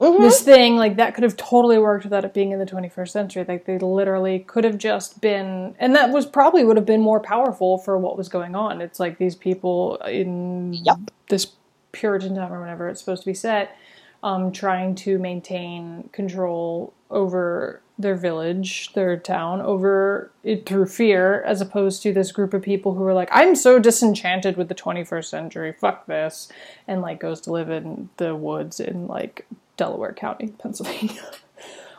[0.00, 0.20] Mhm.
[0.20, 3.44] this thing like that could have totally worked without it being in the 21st century
[3.46, 7.20] like they literally could have just been and that was probably would have been more
[7.20, 10.96] powerful for what was going on it's like these people in Yep.
[11.28, 11.52] this
[11.92, 13.76] puritan time or whenever it's supposed to be set
[14.24, 21.60] um, trying to maintain control over their village their town over it through fear as
[21.60, 25.24] opposed to this group of people who are like i'm so disenchanted with the 21st
[25.24, 25.72] century.
[25.72, 26.48] Fuck this.
[26.86, 31.30] And like goes to live in the woods in like delaware county pennsylvania.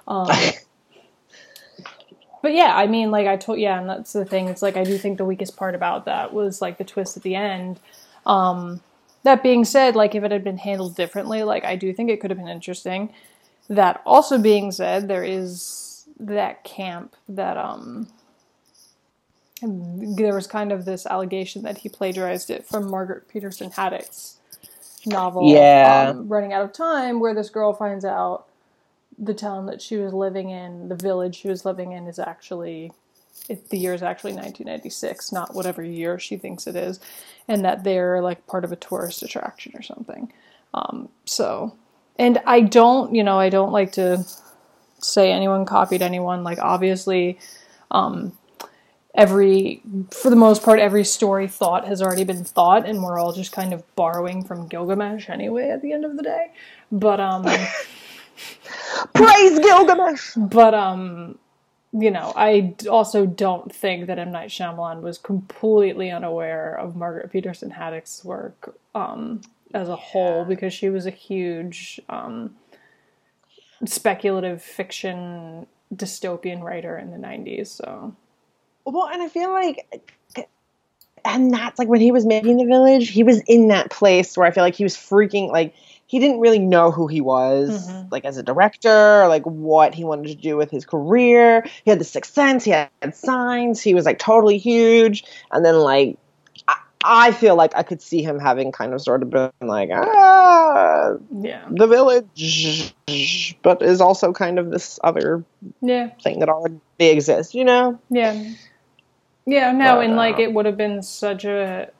[0.08, 0.28] Um,
[2.42, 4.50] but yeah i mean like i told yeah and that's the thing.
[4.50, 7.24] It's like i do think the weakest part about that was like the twist at
[7.24, 7.80] the end.
[8.26, 8.82] Um,
[9.24, 12.20] that being said like if it had been handled differently like i do think it
[12.20, 13.14] could have been interesting.
[13.68, 15.85] That also being said there is
[16.20, 18.08] that camp that um
[19.62, 24.40] there was kind of this allegation that he plagiarized it from Margaret Peterson Haddix's
[25.06, 25.84] novel Yeah.
[25.84, 28.46] um, running out of time where this girl finds out
[29.18, 32.92] the town that she was living in the village she was living in is actually
[33.50, 37.00] it, the year is actually 1996 not whatever year she thinks it is
[37.48, 40.32] and that they're like part of a tourist attraction or something
[40.74, 41.76] um, so
[42.18, 44.26] and i don't you know i don't like to
[45.00, 47.38] say anyone copied anyone like obviously
[47.92, 48.34] um,
[49.16, 49.82] every
[50.12, 53.52] for the most part every story thought has already been thought and we're all just
[53.52, 56.52] kind of borrowing from gilgamesh anyway at the end of the day.
[56.92, 57.44] But um
[59.14, 60.34] Praise Gilgamesh.
[60.36, 61.38] but um
[61.94, 64.32] you know I also don't think that m.
[64.32, 69.42] Night Shyamalan was completely unaware of Margaret Peterson Haddix's work um
[69.74, 72.56] as a whole because she was a huge um
[73.86, 78.16] speculative fiction dystopian writer in the 90s so
[78.86, 79.86] Well, and I feel like,
[81.24, 84.46] and that's like when he was making the village, he was in that place where
[84.46, 85.74] I feel like he was freaking like
[86.08, 88.12] he didn't really know who he was, Mhm.
[88.12, 91.66] like as a director, like what he wanted to do with his career.
[91.84, 95.24] He had the sixth sense, he had signs, he was like totally huge.
[95.52, 96.18] And then like
[97.06, 101.14] I, feel like I could see him having kind of sort of been like, ah,
[101.40, 101.66] Yeah.
[101.70, 102.96] the village,
[103.62, 105.44] but is also kind of this other
[105.82, 106.10] Yeah.
[106.24, 108.00] thing that already exists, you know?
[108.10, 108.44] Yeah.
[109.48, 111.92] Yeah, no, But, and like uh, it would have been such a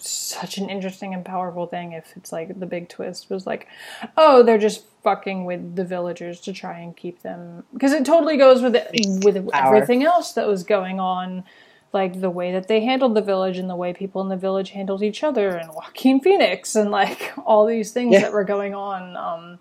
[0.00, 3.68] such an interesting and powerful thing if it's like the big twist was like,
[4.16, 8.38] oh, they're just fucking with the villagers to try and keep them because it totally
[8.38, 8.88] goes with it,
[9.22, 9.76] with Power.
[9.76, 11.44] everything else that was going on,
[11.92, 14.70] like the way that they handled the village and the way people in the village
[14.70, 18.20] handled each other and Joaquin Phoenix and like all these things Yeah.
[18.22, 19.58] that were going on um,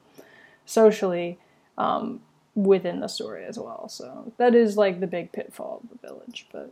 [0.65, 1.37] socially
[1.77, 2.21] um,
[2.55, 3.87] within the story as well.
[3.89, 6.71] So that is like the big pitfall of the village, but.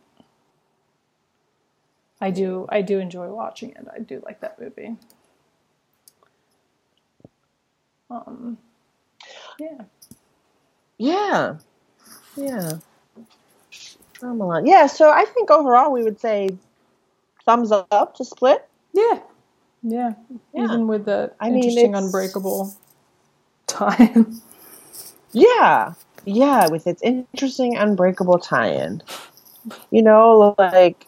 [2.21, 3.85] I do I do enjoy watching it.
[3.93, 4.95] I do like that movie.
[8.09, 8.57] Um
[9.59, 9.81] yeah.
[10.97, 11.57] Yeah.
[12.37, 12.71] Yeah.
[14.23, 14.67] Shyamalan.
[14.67, 16.49] Yeah, so I think overall we would say
[17.45, 18.67] thumbs up to Split.
[18.93, 19.19] Yeah.
[19.81, 20.13] Yeah.
[20.53, 20.63] Yeah.
[20.63, 22.73] Even with the I mean, interesting it's- unbreakable
[23.67, 24.41] time.
[25.35, 25.93] Yeah.
[26.25, 29.01] Yeah, with its interesting unbreakable tie-in.
[29.89, 31.07] You know, like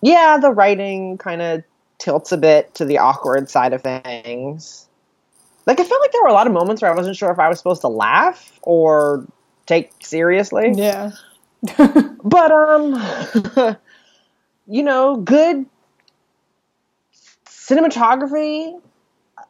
[0.00, 1.64] yeah, the writing kind of
[1.98, 4.86] tilts a bit to the awkward side of things.
[5.66, 7.40] Like I felt like there were a lot of moments where I wasn't sure if
[7.40, 9.26] I was supposed to laugh or
[9.68, 10.72] take seriously.
[10.74, 11.12] yeah.
[12.24, 12.94] But um
[14.66, 15.66] you know, good
[17.46, 18.80] cinematography.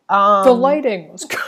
[0.08, 1.38] Um the lighting was good.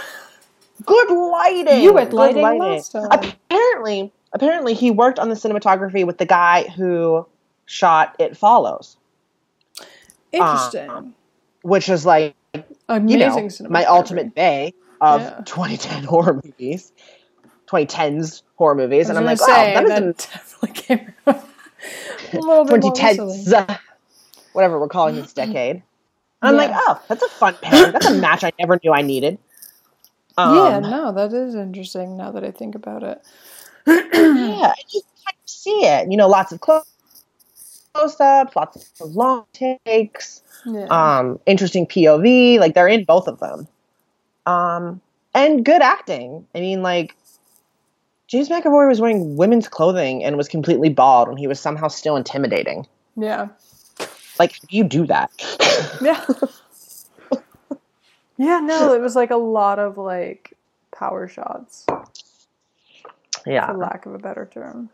[0.84, 1.82] good lighting.
[1.82, 3.08] You had good lighting last time.
[3.10, 7.26] Apparently, apparently he worked on the cinematography with the guy who
[7.66, 8.96] shot It Follows,
[10.32, 10.90] Interesting.
[10.90, 11.14] um,
[11.62, 15.42] which is like you Amazing know my ultimate bay of Yeah.
[15.46, 16.92] 2010 horror movies,
[17.70, 21.44] 2010s horror movies, and I'm like, say, oh, that is that a definitely came out
[22.32, 23.36] a little bit more recently.
[23.44, 23.78] 2010s,
[24.52, 25.82] whatever we're calling this decade.
[26.42, 27.92] I'm like, oh, that's a fun pair.
[27.92, 29.38] That's a match I never knew I needed.
[30.38, 33.20] Um, yeah, no, that is interesting now that I think about it.
[33.86, 36.10] yeah, you kind of see it.
[36.10, 36.84] You know, lots of close
[37.94, 40.86] ups, lots of long takes, Yeah.
[40.86, 42.58] um, interesting POV.
[42.58, 43.68] Like they're in both of them,
[44.46, 45.00] um,
[45.34, 46.46] and good acting.
[46.54, 47.14] I mean, like
[48.30, 52.16] James McAvoy was wearing women's clothing and was completely bald, and he was somehow still
[52.16, 52.86] intimidating.
[53.16, 53.48] yeah.
[54.38, 55.30] Like, how do you do that?
[56.02, 56.24] Yeah.
[58.38, 60.56] yeah, no, it was like a lot of like
[60.92, 61.84] power shots,
[63.44, 64.88] yeah, for lack of a better term.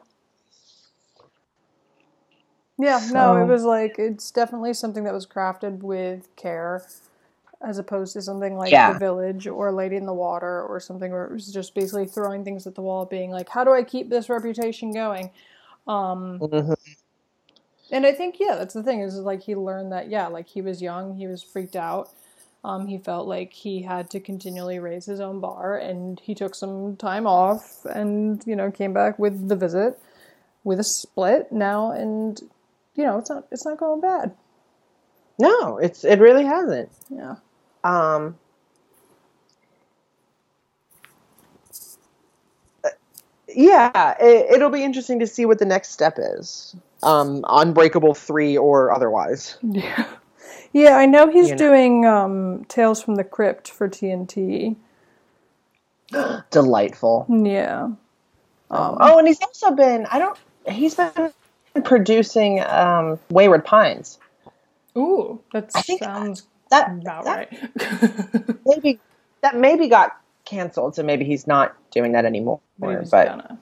[2.79, 6.85] Yeah, no, it um, was like it's definitely something that was crafted with care
[7.63, 8.93] as opposed to something like Yeah.
[8.93, 12.45] The Village or Lady in the Water or something where it was just basically throwing
[12.45, 15.31] things at the wall being like, How do I keep this reputation going?
[15.87, 16.77] Um Mhm.
[17.93, 20.61] And I think yeah, that's the thing is like he learned that yeah, like he
[20.61, 22.11] was young, he was freaked out.
[22.65, 26.53] Um, he felt like he had to continually raise his own bar, and he took
[26.53, 30.01] some time off, and you know came back with the visit,
[30.65, 32.41] with a split now, and
[32.97, 34.35] you know it's not it's not going bad.
[35.39, 36.91] No, it's it really hasn't.
[37.09, 37.37] Yeah,
[37.87, 38.39] Um,
[42.85, 42.91] uh,
[43.55, 46.77] yeah, it, it'll be interesting to see what the next step is.
[47.03, 49.59] Um, Unbreakable three or otherwise.
[49.63, 50.07] yeah,
[50.73, 50.97] yeah.
[50.97, 51.63] I know he's You know.
[51.63, 54.77] doing um, Tales from the Crypt for TNT.
[56.51, 57.29] Delightful.
[57.29, 57.91] Yeah,
[58.71, 61.33] um, Oh, and he's also been I don't he's been
[61.85, 64.19] producing um, Wayward Pines.
[64.99, 68.57] ooh, that I sounds That about that right.
[68.67, 68.99] maybe
[69.43, 72.61] that maybe got canceled, so maybe he's not doing that anymore.
[72.79, 73.59] but he was but gonna.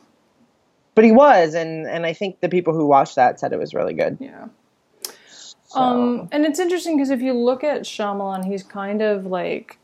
[0.95, 3.75] but he was, and and I think the people who watched that said it was
[3.75, 4.17] really good.
[4.21, 4.47] Yeah.
[5.67, 9.79] So- Um, and it's interesting because if you look at Shyamalan, he's kind of like,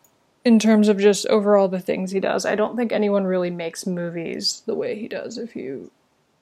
[0.44, 3.86] in terms of just overall the things he does, I don't think anyone really makes
[3.86, 5.36] movies the way he does.
[5.36, 5.90] If you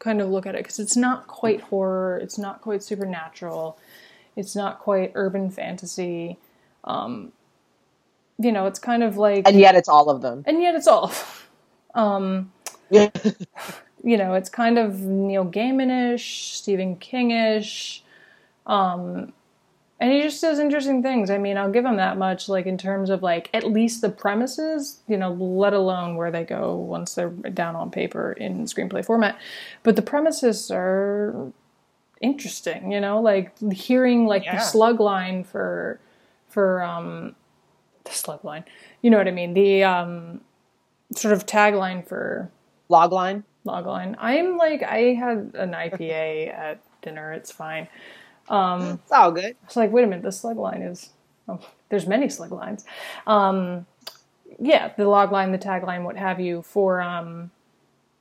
[0.00, 3.78] kind of look at it, because it's not quite horror, it's not quite supernatural,
[4.36, 6.36] it's not quite urban fantasy.
[6.84, 7.32] Um,
[8.38, 10.44] you know, it's kind of like, and yet it's all of them.
[10.46, 11.12] and yet it's all.
[11.94, 12.52] Um,
[12.90, 13.10] Yeah.
[14.04, 18.04] you know, it's kind of Neil Gaiman-ish, Stephen King-ish,
[18.66, 19.32] um,
[20.00, 21.28] and he just does interesting things.
[21.28, 22.48] I mean, I'll give him that much.
[22.48, 26.44] Like in terms of like at least the premises, you know, let alone where they
[26.44, 29.36] go once they're down on paper in screenplay format.
[29.82, 31.50] But the premises are
[32.20, 32.92] interesting.
[32.92, 34.56] You know, like hearing like Yeah.
[34.56, 35.98] the slug line for
[36.48, 37.34] for um
[38.04, 38.64] the slug line.
[39.02, 39.54] You know what I mean?
[39.54, 40.40] The um,
[41.14, 42.50] sort of tagline for
[42.90, 43.44] Logline.
[43.66, 44.14] logline.
[44.18, 47.32] I'm like, I had an IPA at dinner.
[47.32, 47.88] It's fine.
[48.48, 49.56] Um, It's all good.
[49.64, 51.10] it's like, wait a minute, the slug line is.
[51.46, 52.84] Oh, there's many slug lines.
[53.26, 53.86] Um,
[54.58, 57.50] yeah, the log line, the tagline, what have you, for um,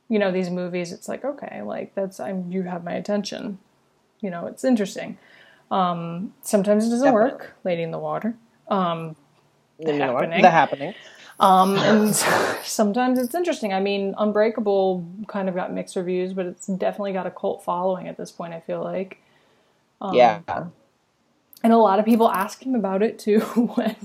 [0.08, 0.92] you know these movies.
[0.92, 3.58] It's like okay, like that's I'm you have my attention.
[4.20, 5.18] You know, it's interesting.
[5.70, 7.32] Um, sometimes it doesn't Definitely.
[7.32, 7.54] work.
[7.64, 8.34] Lady in the Water.
[8.68, 9.16] Um,
[9.78, 10.00] You what?
[10.00, 10.42] happening.
[10.42, 10.94] The happening.
[11.40, 12.14] um, and
[12.64, 13.72] sometimes it's interesting.
[13.72, 18.08] I mean, Unbreakable kind of got mixed reviews, but it's definitely got a cult following
[18.08, 18.54] at this point.
[18.54, 19.22] I feel like.
[20.00, 20.40] Um, yeah.
[21.64, 23.40] And a lot of people ask him about it too
[23.74, 23.96] when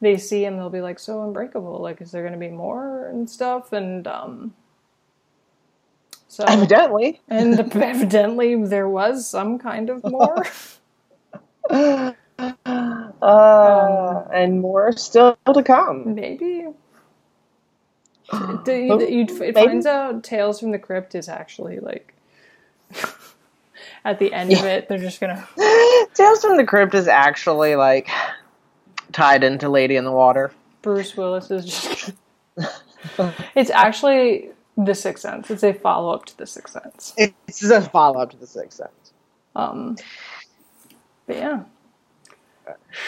[0.00, 0.56] they see him.
[0.56, 4.06] They'll be like, "So Unbreakable, like, is there going to be more and stuff?" And
[4.06, 4.54] um,
[6.28, 7.20] so Evidently.
[7.28, 10.44] and evidently there was some kind of more.
[13.22, 16.14] Uh, and more still to come.
[16.14, 16.66] Maybe.
[18.64, 22.14] Do you, you, it finds out Tales from the Crypt is actually like
[24.04, 25.46] at the end of it, they're just gonna
[26.14, 28.08] Tales from the Crypt is actually like
[29.12, 30.50] tied into Lady in the Water.
[30.82, 32.12] Bruce Willis is just.
[33.54, 35.50] it's actually The Sixth Sense.
[35.50, 37.14] It's a follow up to The Sixth Sense.
[37.16, 39.12] It's a follow up to The Sixth Sense.
[39.56, 39.96] Um,
[41.36, 41.62] yeah,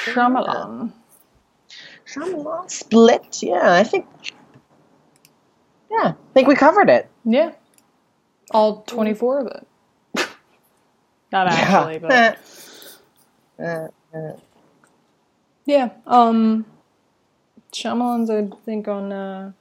[0.05, 0.93] Shyamalan.
[2.07, 3.43] Shyamalan Split.
[3.43, 4.07] Yeah, I think.
[5.91, 7.09] Yeah, I think we covered it.
[7.25, 7.53] Yeah,
[8.51, 9.67] all twenty four of it.
[11.33, 12.39] Not actually, but
[13.59, 14.33] Uh, uh,
[15.65, 15.91] yeah.
[16.07, 16.67] Um,
[17.73, 19.13] Shyamalan's I think on.
[19.13, 19.53] Uh,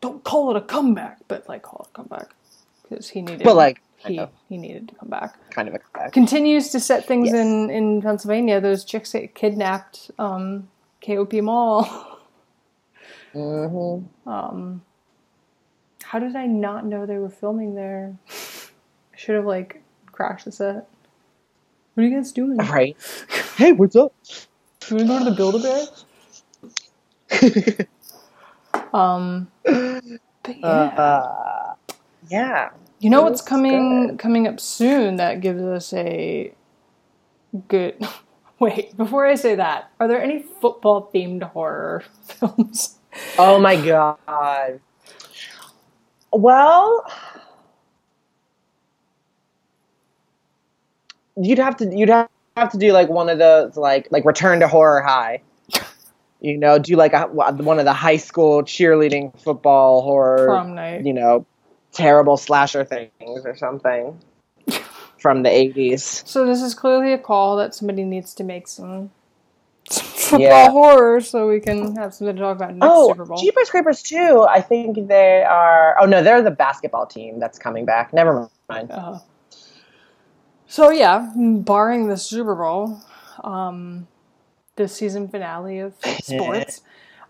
[0.00, 2.34] don't call it a comeback, but like call it a comeback
[2.82, 3.46] because he needed.
[3.46, 4.16] Well, like, he
[4.48, 5.38] he needed to come back.
[5.50, 7.40] kind of a continues to set things Yes.
[7.40, 8.60] in in Pennsylvania.
[8.60, 10.10] Those chicks get kidnapped.
[10.18, 10.68] Um,
[11.06, 11.84] KOP Mall.
[13.32, 14.82] hmm Um,
[16.02, 18.16] how did I not know they were filming there?
[19.14, 19.82] I should have like
[20.12, 20.88] crashed the set.
[21.94, 22.58] What are you guys doing?
[22.58, 22.96] Right.
[23.56, 24.14] Hey, what's up?
[24.90, 25.86] You want to go to the Build a Bear?
[28.92, 29.48] Um,
[30.42, 31.74] but yeah, uh,
[32.28, 32.70] yeah.
[33.04, 34.18] You know what's coming good.
[34.18, 36.54] coming up soon that gives us a
[37.68, 38.02] good.
[38.58, 42.98] Wait, before I say that, are there any football themed horror films?
[43.36, 44.80] Oh my god.
[46.32, 47.04] Well,
[51.36, 52.30] you'd have to you'd have,
[52.70, 55.42] to do like one of those like like Return to Horror High.
[56.40, 61.04] You know, do like a, one of the high school cheerleading football horror, Prom night.
[61.04, 61.44] you know,
[61.94, 64.18] terrible slasher things or something
[65.18, 66.26] from the 80s.
[66.28, 69.10] So this is clearly a call that somebody needs to make some,
[69.90, 70.70] football Yeah.
[70.70, 73.38] horror so we can have something to talk about next Oh, Super Bowl.
[73.38, 74.46] Jeepers Creepers too.
[74.48, 75.96] I think they are.
[76.00, 78.12] Oh, no, they're the basketball team that's coming back.
[78.12, 78.90] Never mind.
[78.90, 79.18] Uh,
[80.66, 82.98] so yeah, barring the Super Bowl,
[83.44, 84.08] um,
[84.76, 86.80] the season finale of sports,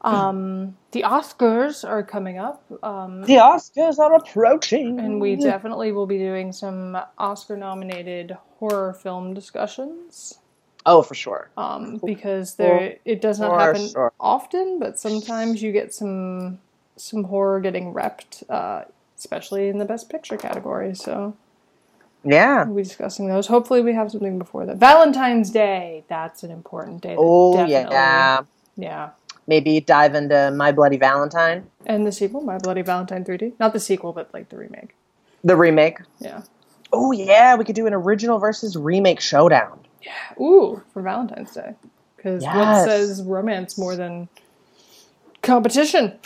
[0.04, 4.98] um, the Oscars are coming up, um, The Oscars are approaching.
[5.00, 10.38] and we definitely will be doing some Oscar-nominated horror film discussions.
[10.86, 11.50] Oh, for sure.
[11.56, 14.12] um, because there it does not For happen sure.
[14.20, 16.58] often, but sometimes you get some
[16.96, 18.84] some horror getting repped, uh,
[19.18, 20.94] especially in the best picture category.
[20.94, 21.34] So
[22.22, 22.64] Yeah.
[22.64, 23.46] we'll be discussing those.
[23.46, 24.76] Hopefully, we have something before that.
[24.76, 26.04] Valentine's Day.
[26.08, 27.14] That's an important day.
[27.14, 28.42] that Oh, yeah.
[28.76, 29.10] yeah.
[29.46, 33.52] Maybe dive into My Bloody Valentine, And the sequel, My Bloody Valentine 3D.
[33.60, 34.94] Not the sequel, but like the remake.
[35.42, 35.98] the remake.
[36.18, 36.42] Yeah.
[36.92, 37.54] Oh, yeah.
[37.56, 39.78] We could do an original versus remake showdown.
[40.02, 40.42] Yeah.
[40.44, 41.74] Ooh, for Valentine's Day.
[42.16, 44.28] Because what says romance more than
[45.42, 46.18] competition?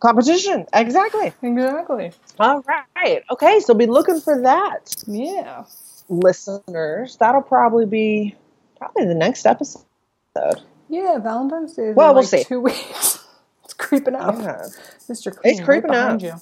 [0.00, 0.66] Competition.
[0.72, 1.32] Exactly.
[1.42, 2.12] Exactly.
[2.38, 2.62] All
[2.96, 3.22] right.
[3.30, 3.60] Okay.
[3.60, 5.64] So be looking for that, Yeah.
[6.08, 7.16] listeners.
[7.18, 8.34] That'll probably be
[8.78, 9.84] probably the next episode.
[10.88, 12.44] Yeah, Valentine's Day is Well, in we'll like see.
[12.44, 13.24] two weeks.
[13.64, 14.36] it's creeping up.
[14.38, 14.62] Yeah.
[15.08, 15.36] Mr.
[15.44, 16.22] It's creeping right up.
[16.22, 16.34] you.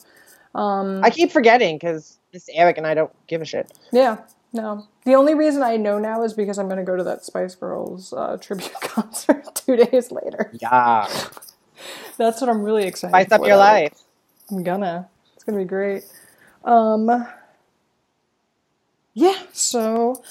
[0.55, 3.73] Um, I keep forgetting because Miss Eric and I don't give a shit.
[3.93, 4.19] yeah,
[4.53, 4.87] no.
[5.05, 7.55] The only reason I know now is because I'm going to go to that Spice
[7.55, 10.51] Girls uh, tribute concert two days later.
[10.61, 11.07] Yeah.
[12.17, 13.27] That's what I'm really excited about.
[13.27, 13.99] Spice up your life.
[14.51, 15.09] I'm gonna.
[15.35, 16.05] It's gonna be great.
[16.65, 17.27] Um,
[19.15, 20.23] yeah, so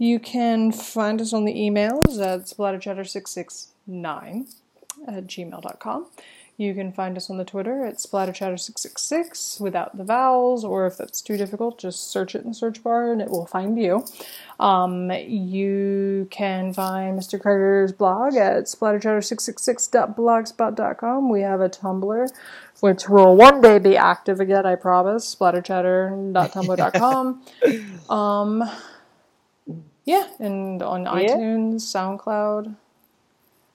[0.00, 4.54] you can find us on the emails at splatterchatter669
[5.06, 6.06] at gmail.com.
[6.56, 11.20] You can find us on the Twitter at splatterchatter666 without the vowels, or if that's
[11.20, 14.06] too difficult, just search it in the search bar and it will find you.
[14.58, 17.38] Um, you can find Mr.
[17.38, 21.28] Carter's blog at splatterchatter666.blogspot.com.
[21.28, 22.30] We have a Tumblr,
[22.80, 25.34] which will one day be active again, I promise.
[25.34, 27.42] Splatterchatter.tumblr.com.
[28.10, 28.62] um,
[30.04, 31.36] yeah, and on Yeah.
[31.36, 32.74] iTunes, SoundCloud.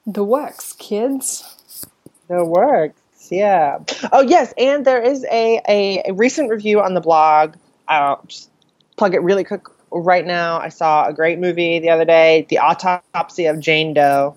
[0.08, 1.88] The works, kids.
[2.28, 3.00] The works,
[3.32, 3.80] yeah.
[4.12, 7.56] Oh yes, and there is a, a, a recent review on the blog.
[7.88, 8.50] I'll just
[8.98, 10.60] plug it really quick right now.
[10.60, 14.36] I saw a great movie the other day, The Autopsy of Jane Doe.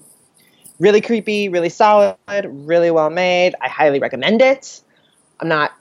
[0.78, 3.54] Really creepy, really solid, really well made.
[3.60, 4.80] I highly recommend it.
[5.40, 5.72] I'm not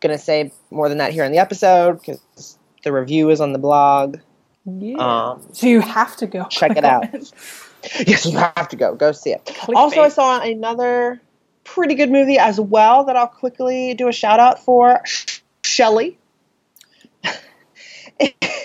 [0.00, 3.58] gonna say more than that here in the episode because the review is on the
[3.58, 4.18] blog.
[4.68, 4.96] Yeah.
[5.30, 7.04] Um, so you have to go check it out.
[8.06, 8.94] yes, you have to go.
[8.94, 9.44] Go see it.
[9.44, 9.76] Clickbait.
[9.76, 11.20] Also, I saw another
[11.64, 15.02] pretty good movie as well that I'll quickly do a shout out for.
[15.62, 16.18] Shelley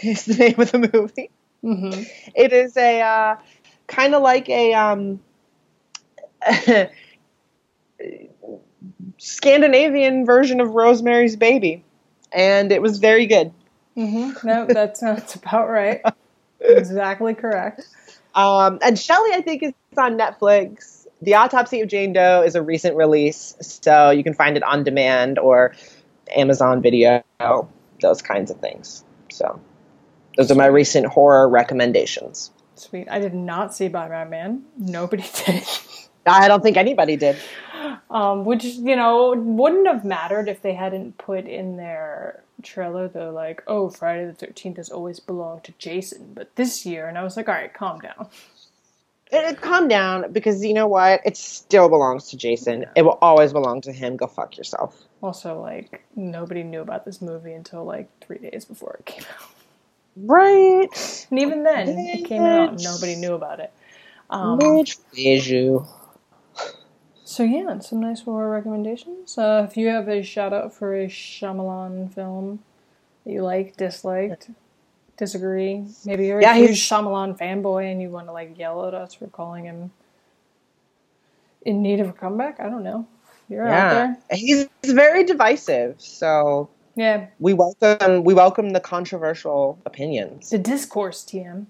[0.03, 1.29] is the name of the movie.
[1.63, 2.07] Mhm.
[2.35, 3.35] It is a uh,
[3.87, 5.21] kind of like a um,
[9.17, 11.83] Scandinavian version of Rosemary's Baby,
[12.31, 13.53] and it was very good.
[13.97, 14.43] Mhm.
[14.43, 16.01] No, that sounds about right.
[16.59, 17.81] exactly correct.
[18.35, 21.05] Um, and Shelley, I think, is on Netflix.
[21.21, 24.83] The Autopsy of Jane Doe is a recent release, so you can find it on
[24.83, 25.73] demand or
[26.35, 27.23] Amazon Video,
[28.01, 29.03] those kinds of things.
[29.31, 29.59] So,
[30.35, 32.51] those are my recent horror recommendations.
[32.75, 33.07] Sweet.
[33.09, 34.63] I did not see Bye Bye Man.
[34.77, 35.63] Nobody did.
[36.25, 37.37] I don't think anybody did.
[38.09, 43.31] Um, which you know wouldn't have mattered if they hadn't put in their trailer though,
[43.31, 47.23] like, oh, Friday the Thirteenth has always belonged to Jason, but this year, and I
[47.23, 48.27] was like, all right, calm down.
[49.31, 51.21] It, it- calm down because you know what?
[51.25, 52.85] It still belongs to Jason.
[52.95, 54.15] It will always belong to him.
[54.15, 55.01] Go fuck yourself.
[55.21, 59.47] Also, like, nobody knew about this movie until like three days before it came out,
[60.17, 61.27] Right?
[61.31, 63.73] and even then, it came out, and nobody knew about it.
[64.29, 64.97] Um, Bitch.
[67.25, 69.37] So yeah, some nice horror recommendations.
[69.37, 72.59] Uh, if you have a shout out for a Shyamalan film
[73.25, 74.49] that you like, disliked,
[75.17, 78.85] disagree, maybe you're Yeah, a huge he's- Shyamalan fanboy and you want to like yell
[78.87, 79.91] at us for calling him
[81.65, 82.59] in need of a comeback.
[82.59, 83.07] I don't know.
[83.47, 83.89] You're out
[84.29, 84.37] there.
[84.37, 85.95] he's very divisive.
[85.99, 90.49] So Yeah, we welcome we welcome the controversial opinions.
[90.49, 91.67] the discourse TM.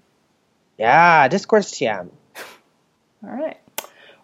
[0.78, 2.10] Yeah, discourse TM.
[3.24, 3.58] All right.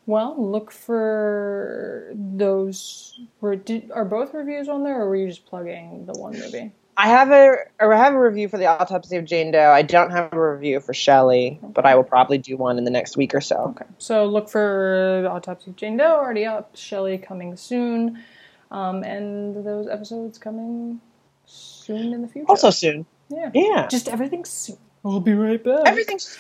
[0.07, 3.19] Well, look for those.
[3.41, 6.73] Were did, are both reviews on there, or were you just plugging the one movie?
[6.97, 9.71] I have a I have a review for the autopsy of Jane Doe.
[9.71, 12.91] I don't have a review for Shelley, but I will probably do one in the
[12.91, 13.75] next week or so.
[13.77, 18.23] Okay, so look for the Autopsy of Jane Doe already up, Shelley coming soon,
[18.71, 21.01] um, and those episodes coming
[21.47, 22.47] soon in the future.
[22.51, 23.07] Also soon.
[23.29, 23.87] yeah, Yeah.
[23.89, 24.77] just everything soon.
[25.03, 25.87] We'll be right back.
[25.87, 26.37] Everything's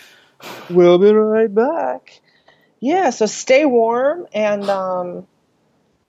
[0.68, 2.20] We'll be right back.
[2.80, 5.26] Yeah, so stay warm and um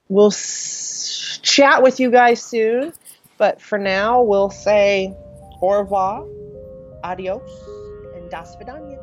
[0.07, 2.93] we'll s- chat with you guys soon.
[3.37, 5.13] But for now, we'll say
[5.61, 6.25] au revoir,
[7.03, 7.49] adios,
[8.15, 8.99] and das vidania.